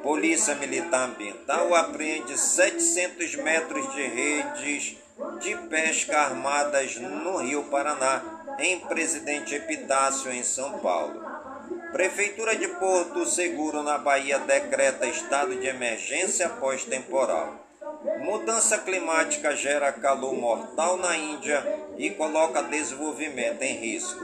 Polícia 0.01 0.55
Militar 0.55 1.09
Ambiental 1.09 1.73
apreende 1.75 2.37
700 2.37 3.35
metros 3.35 3.93
de 3.93 4.01
redes 4.01 4.97
de 5.39 5.55
pesca 5.69 6.19
armadas 6.19 6.95
no 6.97 7.37
Rio 7.37 7.63
Paraná, 7.65 8.23
em 8.59 8.79
Presidente 8.79 9.55
Epitácio, 9.55 10.31
em 10.31 10.43
São 10.43 10.79
Paulo. 10.79 11.23
Prefeitura 11.91 12.55
de 12.55 12.67
Porto 12.67 13.25
Seguro, 13.25 13.83
na 13.83 13.97
Bahia, 13.97 14.39
decreta 14.39 15.05
estado 15.05 15.55
de 15.55 15.67
emergência 15.67 16.49
pós-temporal. 16.49 17.67
Mudança 18.19 18.77
climática 18.77 19.55
gera 19.55 19.91
calor 19.91 20.33
mortal 20.35 20.97
na 20.97 21.15
Índia 21.15 21.76
e 21.97 22.11
coloca 22.11 22.61
desenvolvimento 22.63 23.61
em 23.61 23.75
risco. 23.75 24.23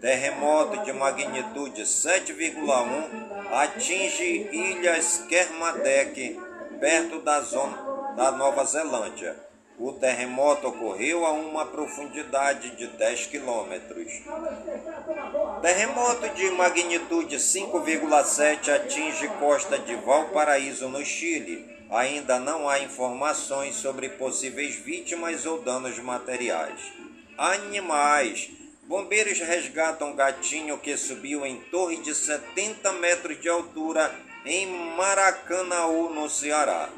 Terremoto 0.00 0.82
de 0.84 0.92
magnitude 0.92 1.82
7,1 1.82 3.52
atinge 3.52 4.48
ilhas 4.52 5.24
Kermadec, 5.28 6.38
perto 6.80 7.20
da 7.20 7.40
zona 7.40 7.92
da 8.16 8.32
Nova 8.32 8.64
Zelândia. 8.64 9.36
O 9.78 9.92
terremoto 9.92 10.68
ocorreu 10.68 11.24
a 11.24 11.32
uma 11.32 11.64
profundidade 11.66 12.76
de 12.76 12.86
10 12.86 13.26
quilômetros. 13.26 14.12
Terremoto 15.62 16.28
de 16.30 16.50
magnitude 16.50 17.36
5,7 17.36 18.74
atinge 18.74 19.26
costa 19.40 19.78
de 19.78 19.94
Valparaíso, 19.96 20.88
no 20.88 21.04
Chile. 21.04 21.71
Ainda 21.92 22.38
não 22.38 22.70
há 22.70 22.78
informações 22.78 23.74
sobre 23.74 24.08
possíveis 24.08 24.76
vítimas 24.76 25.44
ou 25.44 25.60
danos 25.60 25.98
materiais. 25.98 26.80
Animais. 27.36 28.48
Bombeiros 28.84 29.38
resgatam 29.38 30.16
gatinho 30.16 30.78
que 30.78 30.96
subiu 30.96 31.44
em 31.44 31.60
torre 31.70 31.98
de 31.98 32.14
70 32.14 32.92
metros 32.94 33.38
de 33.38 33.48
altura 33.48 34.10
em 34.46 34.66
Maracanaú, 34.96 36.08
no 36.14 36.30
Ceará. 36.30 36.88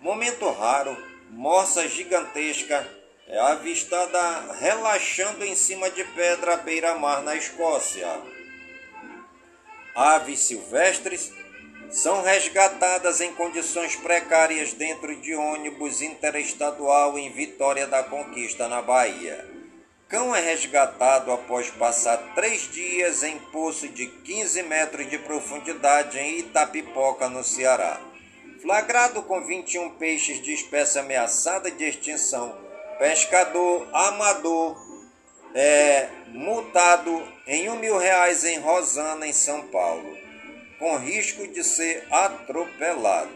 Momento 0.00 0.48
raro 0.50 0.96
morsa 1.28 1.88
gigantesca 1.88 2.86
é 3.26 3.38
avistada 3.40 4.52
relaxando 4.60 5.44
em 5.44 5.56
cima 5.56 5.90
de 5.90 6.04
pedra 6.04 6.54
à 6.54 6.56
beira-mar 6.58 7.22
na 7.22 7.34
Escócia. 7.34 8.08
Aves 9.96 10.40
silvestres 10.40 11.32
são 11.92 12.22
resgatadas 12.22 13.20
em 13.20 13.34
condições 13.34 13.94
precárias 13.96 14.72
dentro 14.72 15.14
de 15.16 15.34
ônibus 15.34 16.00
interestadual 16.00 17.18
em 17.18 17.30
Vitória 17.30 17.86
da 17.86 18.02
Conquista, 18.02 18.66
na 18.66 18.80
Bahia. 18.80 19.46
Cão 20.08 20.34
é 20.34 20.40
resgatado 20.40 21.30
após 21.30 21.70
passar 21.70 22.16
três 22.34 22.70
dias 22.70 23.22
em 23.22 23.38
poço 23.38 23.88
de 23.88 24.06
15 24.06 24.62
metros 24.62 25.08
de 25.08 25.18
profundidade 25.18 26.18
em 26.18 26.38
Itapipoca, 26.38 27.28
no 27.28 27.44
Ceará. 27.44 28.00
Flagrado 28.62 29.22
com 29.22 29.44
21 29.44 29.90
peixes 29.96 30.42
de 30.42 30.52
espécie 30.52 30.98
ameaçada 30.98 31.70
de 31.70 31.84
extinção, 31.84 32.56
pescador 32.98 33.86
amador 33.92 34.76
é 35.54 36.08
multado 36.28 37.26
em 37.46 37.68
um 37.68 37.76
mil 37.76 37.98
reais 37.98 38.44
em 38.44 38.58
Rosana, 38.58 39.26
em 39.26 39.32
São 39.32 39.66
Paulo, 39.68 40.21
com 40.82 40.96
risco 40.96 41.46
de 41.46 41.62
ser 41.62 42.04
atropelado. 42.10 43.30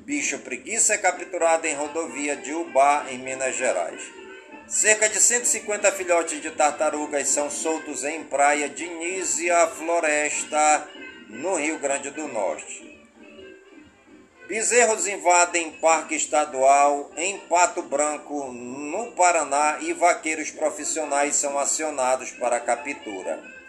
Bicho 0.00 0.40
preguiça 0.40 0.94
é 0.94 0.98
capturado 0.98 1.64
em 1.64 1.72
rodovia 1.72 2.34
de 2.34 2.52
Ubá, 2.52 3.06
em 3.08 3.18
Minas 3.18 3.54
Gerais. 3.54 4.02
Cerca 4.66 5.08
de 5.08 5.20
150 5.20 5.92
filhotes 5.92 6.42
de 6.42 6.50
tartarugas 6.50 7.28
são 7.28 7.48
soltos 7.48 8.02
em 8.02 8.24
praia 8.24 8.68
de 8.68 8.88
Nízia 8.88 9.68
Floresta, 9.68 10.88
no 11.28 11.54
Rio 11.54 11.78
Grande 11.78 12.10
do 12.10 12.26
Norte. 12.26 13.08
Bezerros 14.48 15.06
invadem 15.06 15.70
parque 15.80 16.16
estadual 16.16 17.12
em 17.16 17.38
Pato 17.38 17.82
Branco, 17.82 18.52
no 18.52 19.12
Paraná, 19.12 19.78
e 19.80 19.92
vaqueiros 19.92 20.50
profissionais 20.50 21.36
são 21.36 21.56
acionados 21.56 22.32
para 22.32 22.58
captura. 22.58 23.59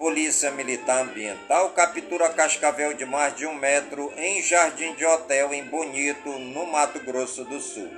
Polícia 0.00 0.50
Militar 0.50 1.02
Ambiental 1.02 1.72
captura 1.72 2.30
cascavel 2.30 2.94
de 2.94 3.04
mais 3.04 3.36
de 3.36 3.44
um 3.44 3.54
metro 3.54 4.10
em 4.16 4.42
jardim 4.42 4.94
de 4.94 5.04
hotel 5.04 5.52
em 5.52 5.62
Bonito, 5.62 6.38
no 6.38 6.64
Mato 6.64 6.98
Grosso 7.00 7.44
do 7.44 7.60
Sul. 7.60 7.90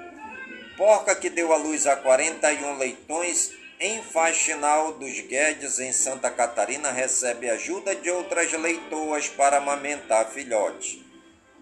Porca 0.76 1.14
que 1.14 1.30
deu 1.30 1.52
à 1.52 1.56
luz 1.56 1.86
a 1.86 1.94
41 1.94 2.76
leitões 2.76 3.52
em 3.78 4.02
Faxinal 4.02 4.94
dos 4.94 5.20
Guedes, 5.20 5.78
em 5.78 5.92
Santa 5.92 6.28
Catarina, 6.28 6.90
recebe 6.90 7.48
ajuda 7.48 7.94
de 7.94 8.10
outras 8.10 8.50
leitoas 8.52 9.28
para 9.28 9.58
amamentar 9.58 10.28
filhotes. 10.28 10.98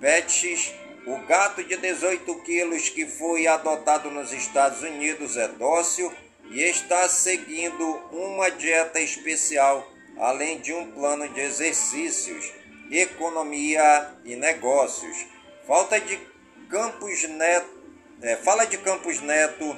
Pets, 0.00 0.72
o 1.06 1.18
gato 1.26 1.62
de 1.62 1.76
18 1.76 2.42
quilos 2.44 2.88
que 2.88 3.06
foi 3.06 3.46
adotado 3.46 4.10
nos 4.10 4.32
Estados 4.32 4.80
Unidos 4.80 5.36
é 5.36 5.48
dócil 5.48 6.10
e 6.50 6.62
está 6.62 7.06
seguindo 7.10 7.84
uma 8.10 8.50
dieta 8.50 8.98
especial 9.00 9.86
além 10.20 10.60
de 10.60 10.72
um 10.72 10.92
plano 10.92 11.26
de 11.30 11.40
exercícios, 11.40 12.52
economia 12.90 14.14
e 14.24 14.36
negócios. 14.36 15.26
Falta 15.66 15.98
de 15.98 16.20
Campos 16.68 17.26
Neto, 17.28 17.80
é, 18.20 18.36
fala 18.36 18.66
de 18.66 18.76
Campos 18.78 19.20
Neto 19.22 19.76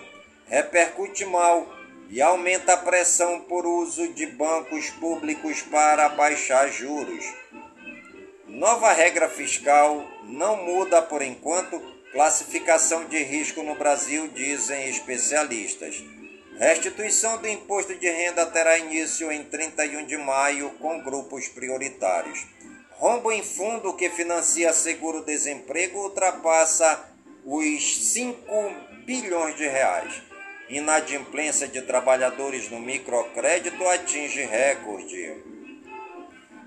repercute 0.49 1.25
mal 1.25 1.73
e 2.11 2.21
aumenta 2.21 2.75
a 2.75 2.77
pressão 2.77 3.41
por 3.43 3.65
uso 3.65 4.13
de 4.13 4.27
bancos 4.27 4.91
públicos 4.91 5.63
para 5.63 6.09
baixar 6.09 6.69
juros. 6.71 7.25
Nova 8.49 8.93
regra 8.93 9.31
fiscal 9.31 10.07
não 10.25 10.57
muda 10.57 11.01
por 11.01 11.23
enquanto 11.23 11.81
classificação 12.11 13.07
de 13.07 13.23
risco 13.23 13.63
no 13.63 13.77
Brasil, 13.77 14.29
dizem 14.29 14.89
especialistas. 14.89 16.03
Restituição 16.59 17.39
do 17.39 17.49
imposto 17.49 17.95
de 17.95 18.09
renda 18.09 18.47
terá 18.47 18.79
início 18.79 19.33
em 19.33 19.45
31 19.45 20.07
de 20.07 20.17
maio 20.17 20.71
com 20.79 21.03
grupos 21.03 21.49
prioritários. 21.49 22.47
Rombo 22.91 23.33
em 23.33 23.43
fundo 23.43 23.95
que 23.97 24.09
financia 24.11 24.73
seguro-desemprego 24.73 25.99
ultrapassa 25.99 27.09
os 27.45 28.13
5 28.13 28.45
bilhões 29.05 29.57
de 29.57 29.67
reais. 29.67 30.23
Inadimplência 30.69 31.67
de 31.67 31.83
trabalhadores 31.83 32.71
no 32.71 32.79
microcrédito 32.79 33.87
atinge 33.89 34.43
recorde. 34.43 35.35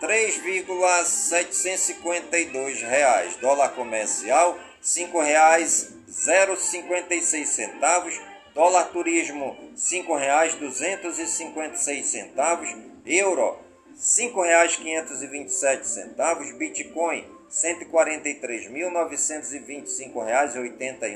3,752 0.00 2.82
reais. 2.82 3.36
Dólar 3.36 3.76
comercial 3.76 4.58
cinco 4.80 5.20
reais 5.20 5.94
0,56 6.10 7.44
centavos. 7.44 8.20
Dólar 8.52 8.88
turismo 8.88 9.56
cinco 9.76 10.16
reais 10.16 10.56
256 10.56 12.06
centavos. 12.06 12.74
Euro 13.06 13.63
sete 15.52 15.86
centavos, 15.86 16.50
Bitcoin 16.52 17.24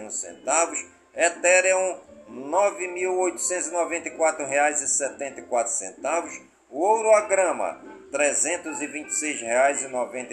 um 0.01 0.11
centavos, 0.11 0.85
Ethereum 1.14 1.99
quatro 5.49 5.72
centavos, 5.72 6.41
o 6.70 6.79
ouro 6.81 7.11
a 7.14 7.22
grama 7.22 7.81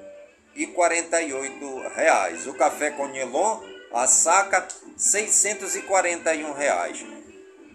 e 0.55 0.67
quarenta 0.69 1.21
e 1.21 1.31
oito 1.33 1.81
reais. 1.95 2.47
O 2.47 2.55
café 2.55 2.91
conilon 2.91 3.61
a 3.93 4.07
saca 4.07 4.67
seiscentos 4.97 5.77
e 5.77 5.83
quarenta 5.83 6.35
e 6.35 6.43
um 6.45 6.53
reais. 6.53 7.05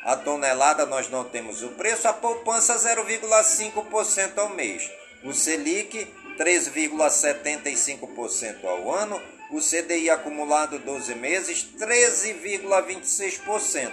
a 0.05 0.17
tonelada, 0.17 0.85
nós 0.85 1.09
não 1.09 1.25
temos 1.25 1.63
o 1.63 1.71
preço. 1.71 2.09
A 2.09 2.13
poupança, 2.13 2.77
0,5% 2.77 4.39
ao 4.39 4.51
mês. 4.51 4.91
O 5.25 5.33
Selic, 5.33 6.07
3,75% 6.39 8.65
ao 8.65 8.95
ano, 8.95 9.21
o 9.51 9.61
CDI 9.61 10.09
acumulado 10.11 10.79
12 10.79 11.15
meses 11.15 11.67
13,26%. 11.79 13.91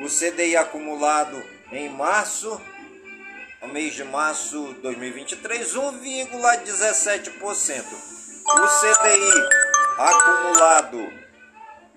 O 0.00 0.08
CDI 0.08 0.56
acumulado 0.56 1.40
em 1.70 1.88
março 1.88 2.60
mês 3.72 3.94
de 3.94 4.02
março 4.04 4.74
de 4.74 4.80
2023, 4.80 5.74
1,17%. 5.74 7.84
O 8.44 8.66
CDI 8.80 9.48
acumulado 9.98 11.12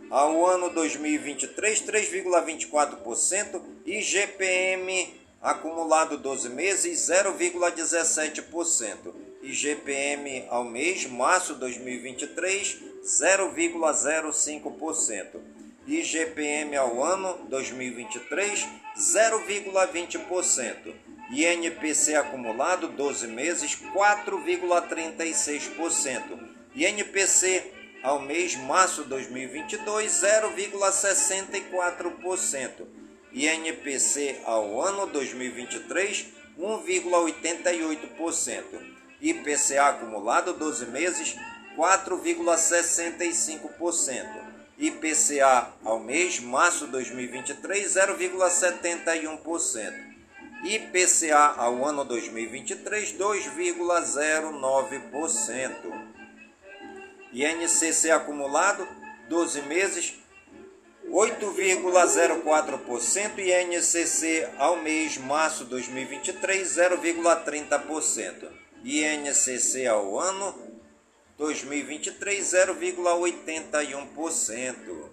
ao 0.10 0.46
ano 0.46 0.70
2023, 0.70 1.82
3,24% 1.82 3.62
e 3.86 4.02
GPM 4.02 5.22
acumulado 5.41 6.18
12 6.18 6.50
meses, 6.50 7.10
0,17%. 7.10 9.25
E 9.46 9.54
GPM 9.54 10.46
ao 10.50 10.64
mês, 10.64 11.06
março 11.06 11.54
2023, 11.54 12.80
0,05%. 13.04 15.39
E 15.86 16.02
GPM 16.02 16.76
ao 16.76 17.04
ano 17.04 17.46
2023, 17.48 18.68
0,20%. 18.98 20.96
E 21.30 21.46
NPC 21.46 22.16
acumulado 22.16 22.88
12 22.88 23.28
meses, 23.28 23.78
4,36%. 23.93 26.39
E 26.74 26.84
NPC 26.84 27.72
ao 28.02 28.20
mês 28.20 28.56
março 28.56 29.04
2022, 29.04 30.08
0,64%. 30.08 32.88
INPC 33.32 34.39
ao 34.43 34.82
ano 34.82 35.06
2023, 35.06 36.34
1,88%. 36.58 38.95
IPCA 39.26 39.90
acumulado 39.90 40.54
12 40.54 40.86
meses, 40.86 41.36
4,65%. 41.76 44.46
IPCA 44.78 45.74
ao 45.84 46.00
mês, 46.00 46.40
março 46.40 46.86
2023, 46.86 47.96
0,71%. 47.96 50.14
IPCA 50.64 51.56
ao 51.58 51.84
ano 51.84 52.06
2023, 52.06 53.14
2,09%. 53.14 55.72
INCC 57.34 58.12
acumulado 58.12 58.88
12 59.28 59.64
meses, 59.64 60.14
8,04% 61.10 63.40
e 63.40 63.52
INCC 63.52 64.48
ao 64.60 64.78
mês 64.78 65.18
março 65.18 65.66
2023 65.66 66.68
0,30%. 66.68 68.64
INCC 68.86 69.88
ao 69.88 70.20
ano 70.20 70.54
2023 71.38 72.46
0,81%. 72.46 75.10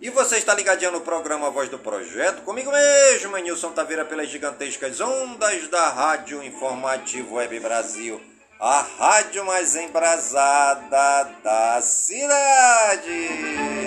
E 0.00 0.08
você 0.10 0.38
está 0.38 0.54
ligadinho 0.54 0.92
no 0.92 1.02
programa 1.02 1.50
Voz 1.50 1.68
do 1.68 1.78
Projeto, 1.78 2.40
comigo 2.42 2.72
mesmo, 2.72 3.36
Nilson 3.36 3.72
Taveira, 3.72 4.04
pelas 4.04 4.28
gigantescas 4.30 5.00
ondas 5.00 5.68
da 5.68 5.90
Rádio 5.90 6.42
Informativo 6.42 7.34
Web 7.34 7.60
Brasil 7.60 8.20
a 8.64 8.80
rádio 8.80 9.44
mais 9.44 9.74
embrasada 9.74 11.34
da 11.42 11.82
cidade. 11.82 13.81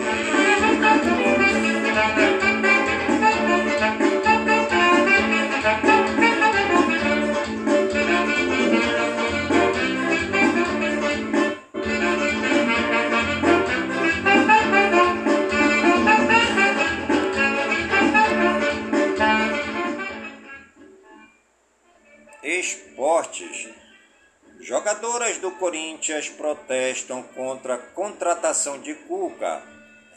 Corinthians 26.06 26.30
protestam 26.30 27.24
contra 27.24 27.74
a 27.74 27.78
contratação 27.80 28.80
de 28.80 28.94
Cuca. 28.94 29.64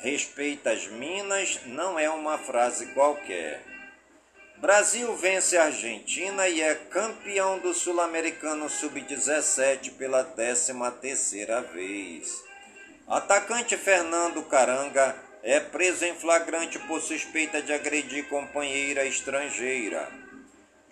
Respeita 0.01 0.71
as 0.71 0.87
Minas 0.87 1.61
não 1.65 1.99
é 1.99 2.11
uma 2.11 2.37
frase 2.37 2.89
qualquer. 2.93 3.65
Brasil 4.59 5.17
vence 5.17 5.57
a 5.57 5.65
Argentina 5.65 6.47
e 6.47 6.61
é 6.61 6.75
campeão 6.75 7.59
do 7.61 7.73
Sul-Americano 7.73 8.69
Sub-17 8.69 9.93
pela 9.93 10.23
13 10.23 10.75
terceira 11.01 11.63
vez. 11.63 12.45
Atacante 13.09 13.75
Fernando 13.79 14.43
Caranga 14.43 15.17
é 15.43 15.59
preso 15.59 16.05
em 16.05 16.15
flagrante 16.15 16.79
por 16.81 17.01
suspeita 17.01 17.63
de 17.63 17.73
agredir 17.73 18.29
companheira 18.29 19.07
estrangeira. 19.07 20.07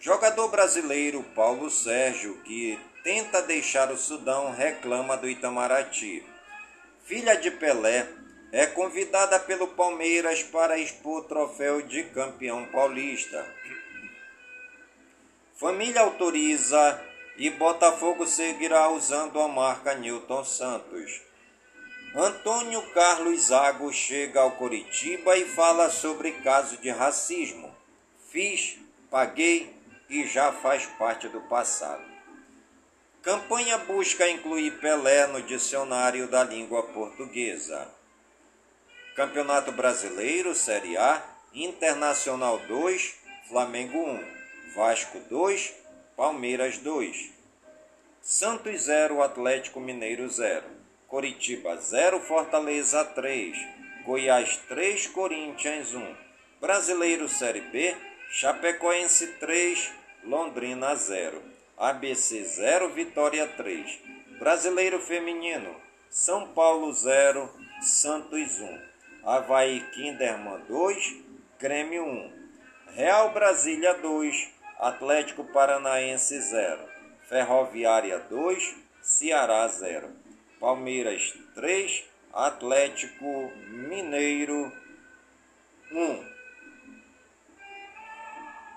Jogador 0.00 0.48
brasileiro 0.48 1.22
Paulo 1.34 1.70
Sérgio, 1.70 2.38
que 2.44 2.78
tenta 3.06 3.40
deixar 3.40 3.92
o 3.92 3.96
Sudão, 3.96 4.50
reclama 4.50 5.16
do 5.16 5.28
Itamaraty. 5.28 6.26
Filha 7.04 7.36
de 7.36 7.52
Pelé 7.52 8.04
é 8.50 8.66
convidada 8.66 9.38
pelo 9.38 9.68
Palmeiras 9.68 10.42
para 10.42 10.76
expor 10.76 11.20
o 11.20 11.24
troféu 11.24 11.82
de 11.82 12.02
campeão 12.02 12.66
paulista. 12.66 13.46
Família 15.54 16.00
autoriza 16.00 17.00
e 17.36 17.48
Botafogo 17.48 18.26
seguirá 18.26 18.88
usando 18.88 19.38
a 19.38 19.46
marca 19.46 19.94
Newton 19.94 20.44
Santos. 20.44 21.22
Antônio 22.12 22.82
Carlos 22.90 23.40
Zago 23.42 23.92
chega 23.92 24.40
ao 24.40 24.56
Coritiba 24.56 25.38
e 25.38 25.44
fala 25.44 25.90
sobre 25.90 26.32
caso 26.42 26.76
de 26.78 26.90
racismo. 26.90 27.72
Fiz, 28.32 28.76
paguei 29.08 29.72
e 30.10 30.26
já 30.26 30.50
faz 30.50 30.86
parte 30.98 31.28
do 31.28 31.40
passado. 31.42 32.15
Campanha 33.26 33.76
busca 33.78 34.28
incluir 34.28 34.78
Pelé 34.78 35.26
no 35.26 35.42
dicionário 35.42 36.28
da 36.28 36.44
língua 36.44 36.84
portuguesa. 36.84 37.92
Campeonato 39.16 39.72
Brasileiro, 39.72 40.54
Série 40.54 40.96
A, 40.96 41.20
Internacional 41.52 42.60
2, 42.68 43.16
Flamengo 43.48 43.98
1, 43.98 44.24
Vasco 44.76 45.18
2, 45.28 45.74
Palmeiras 46.16 46.78
2. 46.78 47.32
Santos 48.20 48.82
0, 48.82 49.20
Atlético 49.20 49.80
Mineiro 49.80 50.28
0. 50.30 50.62
Coritiba 51.08 51.76
0, 51.80 52.20
Fortaleza 52.20 53.04
3. 53.06 53.56
Goiás 54.04 54.56
3, 54.68 55.08
Corinthians 55.08 55.92
1. 55.92 56.16
Brasileiro 56.60 57.28
Série 57.28 57.62
B, 57.72 57.96
Chapecoense 58.30 59.26
3, 59.40 59.90
Londrina 60.22 60.94
0. 60.94 61.55
ABC 61.78 62.42
0, 62.42 62.88
Vitória 62.94 63.46
3. 63.48 64.00
Brasileiro 64.38 64.98
Feminino, 64.98 65.76
São 66.08 66.48
Paulo 66.48 66.90
0, 66.90 67.50
Santos 67.82 68.58
1. 68.58 68.80
Havaí 69.22 69.80
Kinderman 69.90 70.62
2, 70.68 71.16
Grêmio 71.58 72.02
1. 72.02 72.32
Real 72.94 73.30
Brasília 73.34 73.92
2, 73.92 74.54
Atlético 74.78 75.44
Paranaense 75.44 76.40
0. 76.40 76.80
Ferroviária 77.28 78.20
2, 78.20 78.74
Ceará 79.02 79.68
0. 79.68 80.08
Palmeiras 80.58 81.34
3, 81.54 82.04
Atlético 82.32 83.52
Mineiro 83.68 84.72
1. 85.92 86.24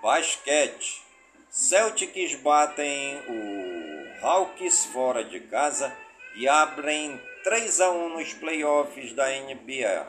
Basquete. 0.01 1.08
Celtics 1.51 2.35
batem 2.35 3.17
o 3.27 4.25
Hawks 4.25 4.85
fora 4.85 5.23
de 5.23 5.39
casa 5.39 5.91
e 6.35 6.47
abrem 6.47 7.19
3 7.43 7.81
a 7.81 7.89
1 7.89 8.09
nos 8.09 8.33
playoffs 8.33 9.13
da 9.13 9.27
NBA. 9.29 10.07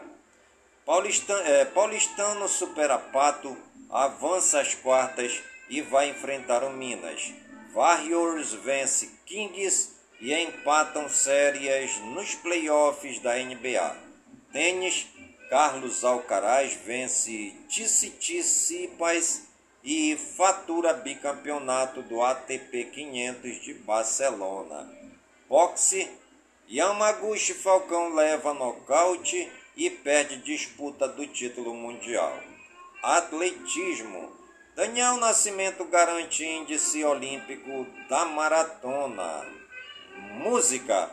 Paulistano, 0.85 1.41
é, 1.49 1.65
Paulistano 1.65 2.47
supera 2.47 2.99
Pato, 2.99 3.57
avança 3.89 4.61
às 4.61 4.75
quartas 4.75 5.43
e 5.71 5.81
vai 5.81 6.11
enfrentar 6.11 6.63
o 6.63 6.75
Minas. 6.75 7.33
Warriors 7.73 8.53
vence 8.53 9.11
Kings 9.25 9.93
e 10.21 10.35
empatam 10.35 11.09
séries 11.09 11.97
nos 12.01 12.35
playoffs 12.35 13.19
da 13.21 13.37
NBA. 13.37 13.97
Tênis, 14.53 15.07
Carlos 15.49 16.05
Alcaraz 16.05 16.75
vence 16.85 17.55
Tsitsipas 17.67 19.50
e 19.83 20.17
fatura 20.17 20.93
bicampeonato 20.93 22.03
do 22.03 22.23
ATP 22.23 22.85
500 22.93 23.63
de 23.63 23.75
Barcelona. 23.75 24.89
Boxe, 25.49 26.11
Yamaguchi 26.71 27.55
Falcão 27.55 28.15
leva 28.15 28.55
nocaute 28.55 29.51
e 29.77 29.91
perde 29.91 30.37
disputa 30.37 31.09
do 31.09 31.27
título 31.27 31.75
mundial. 31.75 32.39
Atletismo, 33.03 34.31
Daniel 34.77 35.17
Nascimento 35.17 35.85
garante 35.87 36.45
índice 36.45 37.05
olímpico 37.05 37.87
da 38.09 38.27
maratona. 38.27 39.47
Música, 40.17 41.11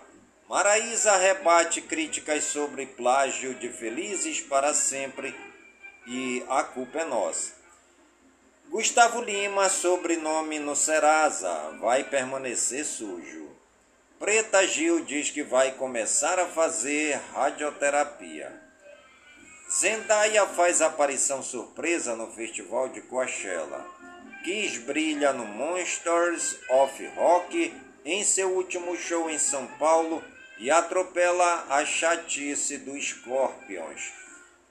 Maraísa 0.50 1.18
rebate 1.18 1.82
críticas 1.82 2.46
sobre 2.46 2.86
plágio 2.86 3.54
de 3.56 3.68
Felizes 3.68 4.40
para 4.40 4.74
Sempre 4.74 5.36
e 6.06 6.42
A 6.50 6.64
Culpa 6.64 7.00
é 7.00 7.06
Nossa. 7.06 7.57
Gustavo 8.70 9.22
Lima, 9.22 9.70
sobrenome 9.70 10.60
no 10.60 10.76
Serasa, 10.76 11.72
vai 11.80 12.04
permanecer 12.04 12.84
sujo. 12.84 13.50
Preta 14.20 14.68
Gil 14.68 15.06
diz 15.06 15.30
que 15.30 15.42
vai 15.42 15.72
começar 15.72 16.38
a 16.38 16.48
fazer 16.48 17.18
radioterapia. 17.34 18.62
Zendaya 19.72 20.46
faz 20.48 20.82
aparição 20.82 21.42
surpresa 21.42 22.16
no 22.18 22.28
festival 22.34 22.90
de 22.90 23.02
Coachella. 23.02 23.86
Kiss 24.44 24.80
brilha 24.80 25.32
no 25.32 25.46
Monsters 25.46 26.58
of 26.70 27.06
Rock 27.16 27.74
em 28.04 28.24
seu 28.26 28.50
último 28.50 28.98
show 28.98 29.30
em 29.30 29.40
São 29.40 29.66
Paulo 29.80 30.22
e 30.60 30.70
atropela 30.70 31.68
a 31.70 31.86
chatice 31.86 32.80
do 32.80 33.00
Scorpions. 33.00 34.12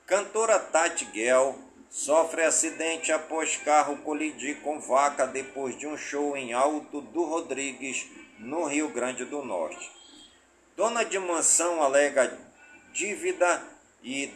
Cantora 0.06 0.58
Tati 0.58 1.08
Gell 1.14 1.65
sofre 1.90 2.42
acidente 2.42 3.12
após 3.12 3.56
carro 3.56 3.96
colidir 3.98 4.60
com 4.60 4.80
vaca 4.80 5.26
depois 5.26 5.78
de 5.78 5.86
um 5.86 5.96
show 5.96 6.36
em 6.36 6.52
Alto 6.52 7.00
do 7.00 7.24
Rodrigues, 7.24 8.06
no 8.38 8.64
Rio 8.64 8.88
Grande 8.88 9.24
do 9.24 9.42
Norte. 9.42 9.90
Dona 10.76 11.04
de 11.04 11.18
mansão 11.18 11.82
alega 11.82 12.38
dívida 12.92 13.62
e 14.02 14.26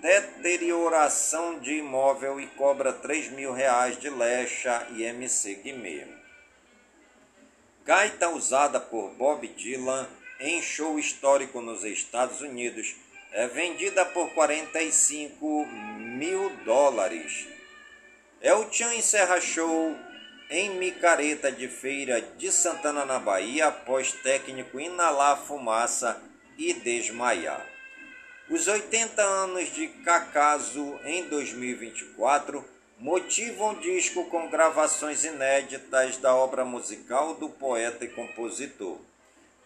deterioração 0.00 1.58
de 1.58 1.74
imóvel 1.78 2.40
e 2.40 2.46
cobra 2.48 2.92
3 2.92 3.30
mil 3.32 3.52
reais 3.52 3.98
de 3.98 4.08
lecha 4.08 4.86
e 4.92 5.02
MC 5.02 5.54
Guimê. 5.56 6.06
Gaita 7.84 8.30
usada 8.30 8.80
por 8.80 9.10
Bob 9.10 9.46
Dylan 9.48 10.08
em 10.40 10.62
show 10.62 10.98
histórico 10.98 11.60
nos 11.60 11.84
Estados 11.84 12.40
Unidos 12.40 12.94
é 13.34 13.48
vendida 13.48 14.04
por 14.04 14.30
45 14.32 15.66
mil 15.66 16.50
dólares. 16.64 17.48
El 18.40 18.70
Chan 18.70 18.94
encerra 18.94 19.40
show 19.40 19.96
em 20.48 20.70
micareta 20.78 21.50
de 21.50 21.66
feira 21.66 22.20
de 22.20 22.52
Santana 22.52 23.04
na 23.04 23.18
Bahia 23.18 23.66
após 23.66 24.12
técnico 24.12 24.78
inalar 24.78 25.36
fumaça 25.36 26.22
e 26.56 26.72
desmaiar. 26.74 27.66
Os 28.48 28.68
80 28.68 29.20
anos 29.20 29.74
de 29.74 29.88
Cacaso 29.88 31.00
em 31.04 31.24
2024 31.24 32.64
motivam 33.00 33.70
um 33.70 33.80
disco 33.80 34.26
com 34.26 34.48
gravações 34.48 35.24
inéditas 35.24 36.18
da 36.18 36.36
obra 36.36 36.64
musical 36.64 37.34
do 37.34 37.48
poeta 37.48 38.04
e 38.04 38.08
compositor. 38.08 39.00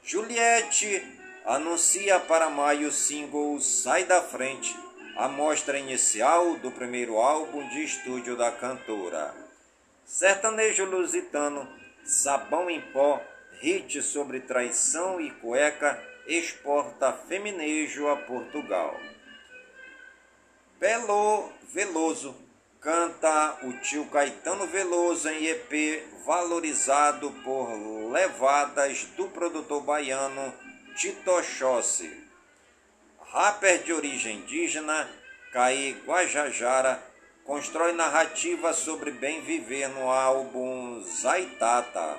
Juliette 0.03 1.03
anuncia 1.49 2.21
para 2.21 2.51
maio 2.51 2.89
o 2.89 2.93
single 2.93 3.59
Sai 3.59 4.05
da 4.05 4.21
Frente, 4.21 4.77
a 5.17 5.29
mostra 5.29 5.79
inicial 5.79 6.57
do 6.57 6.71
primeiro 6.71 7.17
álbum 7.17 7.67
de 7.71 7.85
estúdio 7.85 8.37
da 8.37 8.53
cantora. 8.53 9.35
Sertanejo 10.05 10.85
lusitano, 10.85 11.67
Sabão 12.05 12.69
em 12.69 12.83
Pó, 12.93 13.23
hit 13.61 14.03
sobre 14.03 14.41
traição 14.41 15.19
e 15.19 15.31
cueca, 15.31 15.99
exporta 16.27 17.15
feminejo 17.15 18.09
a 18.09 18.17
Portugal. 18.17 18.95
Belo 20.79 21.51
Veloso 21.73 22.37
canta 22.79 23.57
o 23.63 23.73
tio 23.81 24.05
Caetano 24.11 24.67
Veloso 24.67 25.31
em 25.31 25.47
EP 25.47 26.05
valorizado 26.27 27.31
por 27.43 27.73
levadas 28.13 29.05
do 29.17 29.29
produtor 29.29 29.81
baiano 29.81 30.68
Tito 30.99 31.41
Chossi. 31.45 32.11
Rapper 33.31 33.85
de 33.85 33.93
origem 33.93 34.39
indígena, 34.39 35.09
Caí 35.53 35.93
Guajajara, 36.05 37.01
constrói 37.45 37.93
narrativa 37.93 38.73
sobre 38.73 39.13
bem 39.13 39.41
viver 39.43 39.89
no 39.91 40.11
álbum 40.11 41.01
Zaitata. 41.05 42.19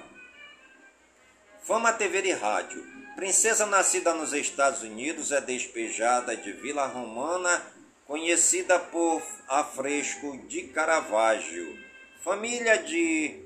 Fama 1.61 1.91
TV 1.91 2.21
e 2.29 2.31
rádio. 2.31 2.81
Princesa 3.17 3.65
nascida 3.65 4.13
nos 4.13 4.31
Estados 4.31 4.81
Unidos 4.81 5.33
é 5.33 5.41
despejada 5.41 6.37
de 6.37 6.53
Vila 6.53 6.85
Romana, 6.85 7.61
conhecida 8.07 8.79
por 8.79 9.21
afresco 9.49 10.37
de 10.47 10.69
Caravaggio. 10.69 11.77
Família 12.23 12.77
de 12.77 13.43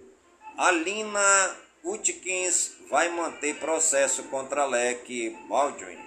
Alina 0.55 1.62
Utkins 1.83 2.77
vai 2.89 3.09
manter 3.09 3.55
processo 3.55 4.23
contra 4.23 4.65
Leque 4.65 5.35
Baldwin. 5.49 5.99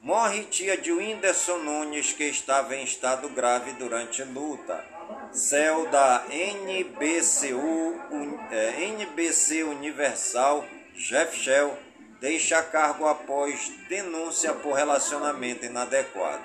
Morre 0.00 0.44
tia 0.44 0.78
de 0.78 0.90
Whindersson 0.90 1.58
Nunes, 1.58 2.14
que 2.14 2.24
estava 2.24 2.74
em 2.74 2.82
estado 2.82 3.28
grave 3.28 3.72
durante 3.72 4.24
luta. 4.24 4.82
Céu 5.30 5.86
da 5.90 6.24
NBCU, 6.30 8.00
NBC 8.50 9.62
Universal, 9.62 10.66
Jeff 10.94 11.36
Shell, 11.38 11.76
deixa 12.18 12.62
cargo 12.62 13.06
após 13.06 13.70
denúncia 13.90 14.54
por 14.54 14.72
relacionamento 14.72 15.66
inadequado. 15.66 16.44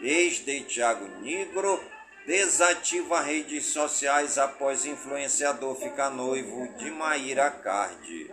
Ex 0.00 0.44
de 0.44 0.60
Thiago 0.60 1.06
Negro 1.20 1.82
desativa 2.26 3.20
redes 3.20 3.66
sociais 3.66 4.38
após 4.38 4.86
influenciador 4.86 5.76
ficar 5.76 6.10
noivo 6.10 6.68
de 6.78 6.90
Maíra 6.90 7.50
Cardi. 7.50 8.30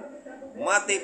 Matei 0.55 0.99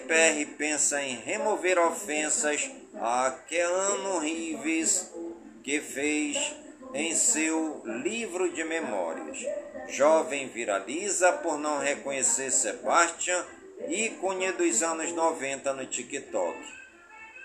pensa 0.58 1.02
em 1.02 1.16
remover 1.16 1.78
ofensas 1.78 2.70
a 2.96 3.32
Keanu 3.48 4.20
Reeves, 4.20 5.12
que 5.64 5.82
fez 5.82 6.56
em 6.94 7.14
seu 7.14 7.82
livro 7.86 8.52
de 8.54 8.64
memórias. 8.64 9.40
Jovem 9.90 10.48
viraliza 10.48 11.34
por 11.34 11.58
não 11.58 11.80
reconhecer 11.80 12.52
Sebastian, 12.52 13.46
ícone 13.90 14.52
dos 14.54 14.82
anos 14.82 15.12
90 15.12 15.74
no 15.74 15.86
TikTok. 15.86 16.58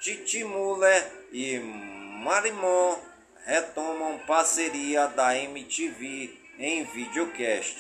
Titi 0.01 0.45
Muller 0.45 1.13
e 1.33 1.59
Marimon 1.59 3.12
retomam 3.45 4.21
parceria 4.21 5.09
da 5.09 5.37
MTV 5.37 6.39
em 6.59 6.85
videocast. 6.85 7.77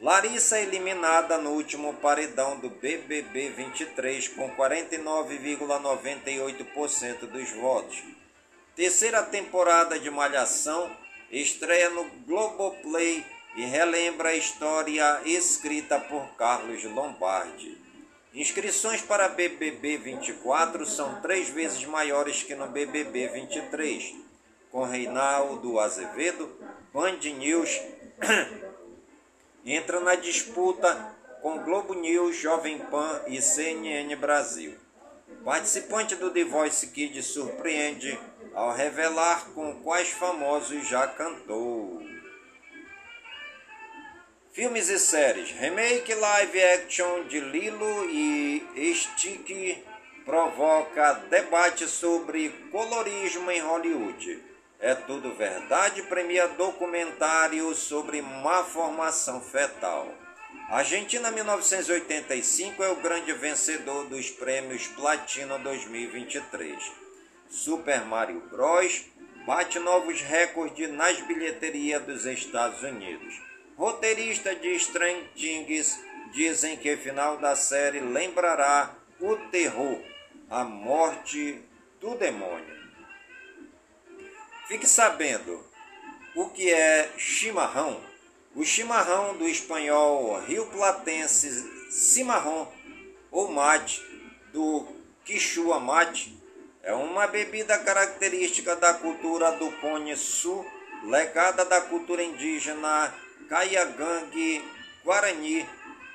Larissa 0.00 0.58
eliminada 0.60 1.36
no 1.38 1.50
último 1.50 1.94
paredão 1.94 2.56
do 2.58 2.70
BBB 2.70 3.50
23 3.50 4.28
com 4.28 4.48
49,98% 4.56 7.26
dos 7.26 7.50
votos. 7.50 8.02
Terceira 8.74 9.22
temporada 9.22 9.98
de 9.98 10.10
Malhação 10.10 10.90
estreia 11.30 11.90
no 11.90 12.04
Globoplay 12.26 13.22
e 13.54 13.64
relembra 13.64 14.30
a 14.30 14.36
história 14.36 15.20
escrita 15.24 16.00
por 16.00 16.26
Carlos 16.36 16.82
Lombardi. 16.84 17.76
Inscrições 18.34 19.02
para 19.02 19.28
BBB 19.28 19.98
24 19.98 20.86
são 20.86 21.20
três 21.20 21.50
vezes 21.50 21.84
maiores 21.84 22.42
que 22.42 22.54
no 22.54 22.66
BBB 22.66 23.28
23 23.28 24.21
com 24.72 24.84
Reinaldo 24.84 25.78
Azevedo, 25.78 26.50
Band 26.92 27.18
News 27.38 27.78
entra 29.64 30.00
na 30.00 30.14
disputa 30.14 31.14
com 31.42 31.62
Globo 31.62 31.92
News, 31.92 32.36
Jovem 32.36 32.78
Pan 32.78 33.22
e 33.26 33.42
CNN 33.42 34.16
Brasil. 34.16 34.74
Participante 35.44 36.16
do 36.16 36.30
The 36.30 36.44
Voice 36.44 36.86
Kids 36.86 37.26
surpreende 37.26 38.18
ao 38.54 38.72
revelar 38.72 39.50
com 39.54 39.82
quais 39.82 40.08
famosos 40.08 40.88
já 40.88 41.06
cantou. 41.06 42.00
Filmes 44.52 44.88
e 44.88 44.98
séries. 44.98 45.50
Remake 45.50 46.14
live 46.14 46.62
action 46.62 47.24
de 47.24 47.40
Lilo 47.40 48.08
e 48.10 48.94
Stick 48.94 49.84
provoca 50.24 51.14
debate 51.28 51.86
sobre 51.88 52.50
colorismo 52.70 53.50
em 53.50 53.60
Hollywood. 53.60 54.51
É 54.82 54.96
Tudo 54.96 55.32
Verdade 55.32 56.02
premia 56.02 56.48
documentário 56.48 57.72
sobre 57.72 58.20
má 58.20 58.64
formação 58.64 59.40
fetal. 59.40 60.12
Argentina 60.68 61.30
1985 61.30 62.82
é 62.82 62.90
o 62.90 62.96
grande 62.96 63.32
vencedor 63.32 64.08
dos 64.08 64.28
prêmios 64.30 64.88
Platino 64.88 65.56
2023. 65.60 66.82
Super 67.48 68.04
Mario 68.06 68.40
Bros. 68.50 69.04
bate 69.46 69.78
novos 69.78 70.20
recordes 70.20 70.90
nas 70.90 71.20
bilheterias 71.20 72.02
dos 72.02 72.26
Estados 72.26 72.82
Unidos. 72.82 73.40
Roteirista 73.76 74.52
de 74.52 74.76
Stranger 74.80 75.30
Things 75.36 75.96
dizem 76.32 76.76
que 76.76 76.92
o 76.92 76.98
final 76.98 77.36
da 77.36 77.54
série 77.54 78.00
lembrará 78.00 78.96
o 79.20 79.36
terror, 79.52 80.02
a 80.50 80.64
morte 80.64 81.62
do 82.00 82.16
demônio. 82.16 82.81
Fique 84.66 84.86
sabendo 84.86 85.62
o 86.34 86.48
que 86.48 86.72
é 86.72 87.10
chimarrão. 87.18 88.00
O 88.54 88.64
chimarrão 88.64 89.36
do 89.36 89.48
espanhol 89.48 90.38
rio 90.40 90.66
platense 90.66 91.50
cimarrão 91.90 92.70
ou 93.30 93.50
mate 93.50 94.00
do 94.52 94.86
quichua 95.24 95.80
mate 95.80 96.38
é 96.82 96.94
uma 96.94 97.26
bebida 97.26 97.78
característica 97.78 98.76
da 98.76 98.94
cultura 98.94 99.52
do 99.52 99.70
Cone 99.72 100.16
Sul, 100.16 100.66
legada 101.04 101.64
da 101.64 101.80
cultura 101.80 102.22
indígena 102.22 103.12
Caiagangue, 103.48 104.64
Guarani, 105.04 105.68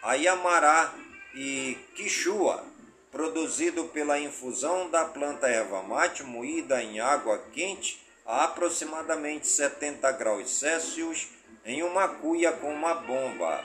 Ayamará 0.04 0.94
e 1.34 1.78
Quixua, 1.96 2.66
produzido 3.12 3.86
pela 3.86 4.20
infusão 4.20 4.90
da 4.90 5.06
planta 5.06 5.48
erva 5.48 5.82
mate 5.84 6.24
moída 6.24 6.82
em 6.82 7.00
água 7.00 7.38
quente 7.52 8.07
a 8.28 8.44
aproximadamente 8.44 9.48
70 9.48 10.12
graus 10.12 10.60
Celsius 10.60 11.30
em 11.66 11.82
uma 11.82 12.10
cuia 12.10 12.52
com 12.52 12.70
uma 12.74 12.94
bomba. 12.94 13.64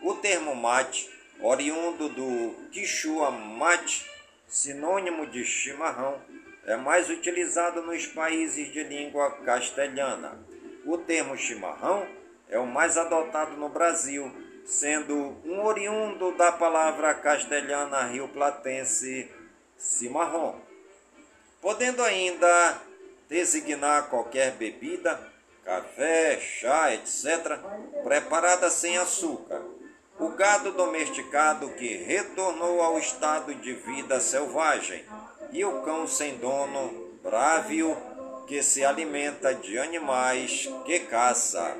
O 0.00 0.14
termo 0.14 0.54
mate, 0.54 1.10
oriundo 1.40 2.08
do 2.08 2.68
Quixua 2.70 3.32
mate, 3.32 4.08
sinônimo 4.46 5.26
de 5.26 5.44
chimarrão, 5.44 6.22
é 6.64 6.76
mais 6.76 7.10
utilizado 7.10 7.82
nos 7.82 8.06
países 8.06 8.72
de 8.72 8.84
língua 8.84 9.32
castelhana. 9.44 10.38
O 10.86 10.96
termo 10.96 11.36
chimarrão 11.36 12.06
é 12.48 12.58
o 12.60 12.66
mais 12.66 12.96
adotado 12.96 13.56
no 13.56 13.68
Brasil, 13.68 14.30
sendo 14.64 15.36
um 15.44 15.64
oriundo 15.64 16.36
da 16.36 16.52
palavra 16.52 17.14
castelhana 17.14 18.06
rio-platense 18.06 19.28
cimarrão, 19.76 20.60
podendo 21.60 22.02
ainda 22.04 22.80
designar 23.32 24.10
qualquer 24.10 24.52
bebida, 24.52 25.18
café, 25.64 26.38
chá, 26.38 26.92
etc., 26.92 27.58
preparada 28.04 28.68
sem 28.68 28.98
açúcar. 28.98 29.62
O 30.18 30.28
gado 30.28 30.72
domesticado 30.72 31.70
que 31.70 31.96
retornou 31.96 32.82
ao 32.82 32.98
estado 32.98 33.54
de 33.54 33.72
vida 33.72 34.20
selvagem 34.20 35.02
e 35.50 35.64
o 35.64 35.80
cão 35.80 36.06
sem 36.06 36.36
dono, 36.36 37.16
brávio, 37.22 37.96
que 38.46 38.62
se 38.62 38.84
alimenta 38.84 39.54
de 39.54 39.78
animais 39.78 40.68
que 40.84 41.00
caça. 41.00 41.74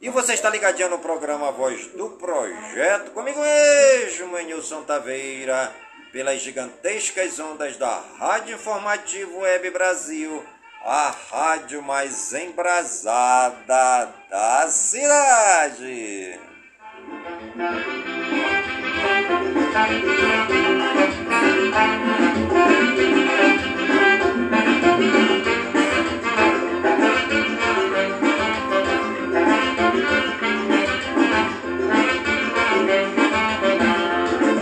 E 0.00 0.08
você 0.08 0.32
está 0.32 0.48
ligadinho 0.48 0.88
no 0.88 1.00
programa 1.00 1.52
Voz 1.52 1.86
do 1.88 2.10
Projeto, 2.12 3.10
comigo 3.10 3.40
mesmo, 3.40 4.38
Nilson 4.38 4.84
Taveira, 4.84 5.74
pelas 6.12 6.40
gigantescas 6.40 7.38
ondas 7.38 7.76
da 7.76 8.00
Rádio 8.18 8.54
Informativo 8.54 9.40
Web 9.40 9.70
Brasil, 9.70 10.42
a 10.90 11.14
rádio 11.30 11.82
mais 11.82 12.32
embrasada 12.32 14.08
da 14.30 14.68
cidade. 14.68 16.40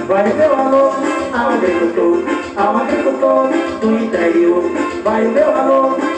Vai 0.08 0.32
o 0.32 0.34
meu 0.34 0.54
alô 0.56 0.90
ao 1.32 1.50
agricultor, 1.50 2.24
ao 2.56 2.76
agricultor 2.78 3.48
do 3.80 3.98
interior. 3.98 4.64
Vai 5.04 5.24
o 5.24 5.30
meu 5.30 5.54
agricultor. 5.54 6.15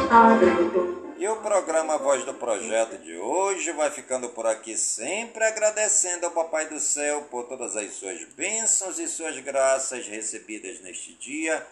E 1.19 1.29
o 1.29 1.37
programa 1.37 1.99
Voz 1.99 2.25
do 2.25 2.33
Projeto 2.33 2.97
de 2.97 3.19
hoje 3.19 3.73
vai 3.73 3.91
ficando 3.91 4.31
por 4.31 4.47
aqui, 4.47 4.75
sempre 4.75 5.45
agradecendo 5.45 6.25
ao 6.25 6.33
Papai 6.33 6.67
do 6.67 6.81
Céu 6.81 7.27
por 7.31 7.45
todas 7.45 7.77
as 7.77 7.93
suas 7.93 8.25
bênçãos 8.25 8.99
e 8.99 9.07
suas 9.07 9.39
graças 9.41 10.07
recebidas 10.07 10.81
neste 10.81 11.13
dia, 11.13 11.67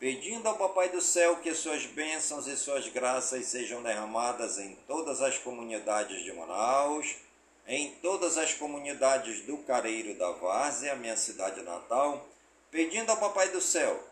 pedindo 0.00 0.48
ao 0.48 0.56
Papai 0.56 0.88
do 0.88 1.02
Céu 1.02 1.36
que 1.36 1.54
suas 1.54 1.84
bênçãos 1.84 2.46
e 2.46 2.56
suas 2.56 2.88
graças 2.88 3.44
sejam 3.44 3.82
derramadas 3.82 4.58
em 4.58 4.74
todas 4.86 5.20
as 5.20 5.36
comunidades 5.36 6.24
de 6.24 6.32
Manaus 6.32 7.16
em 7.66 7.90
todas 8.02 8.38
as 8.38 8.54
comunidades 8.54 9.42
do 9.42 9.58
Careiro 9.58 10.14
da 10.18 10.32
Várzea, 10.32 10.96
minha 10.96 11.16
cidade 11.16 11.62
natal, 11.62 12.26
pedindo 12.70 13.10
ao 13.10 13.18
Papai 13.18 13.48
do 13.50 13.60
Céu 13.60 14.11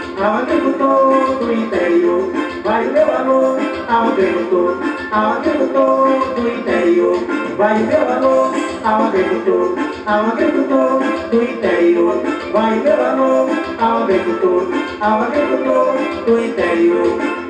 ao 0.21 0.35
agricultor 0.35 1.39
do 1.39 1.51
interior. 1.51 2.31
Vai 2.63 2.87
o 2.87 2.93
meu 2.93 3.11
alô 3.11 3.57
ao 3.87 4.09
agricultor, 4.09 4.77
ao 5.11 5.31
agricultor 5.33 6.35
do 6.35 6.47
interior. 6.47 7.17
Vai 7.57 7.81
o 7.81 7.87
meu 7.87 8.09
alô 8.09 8.51
ao 8.83 9.03
agricultor, 9.05 9.75
ao 10.05 10.25
agricultor 10.27 10.99
do 11.31 11.43
interior. 11.43 12.21
Vai 12.53 12.79
o 12.79 12.83
meu 12.83 13.03
alô 13.03 13.47
ao 13.79 14.03
agricultor, 14.03 14.67
ao 15.01 15.21
agricultor 15.23 15.95
do 16.25 16.45
interior. 16.45 17.40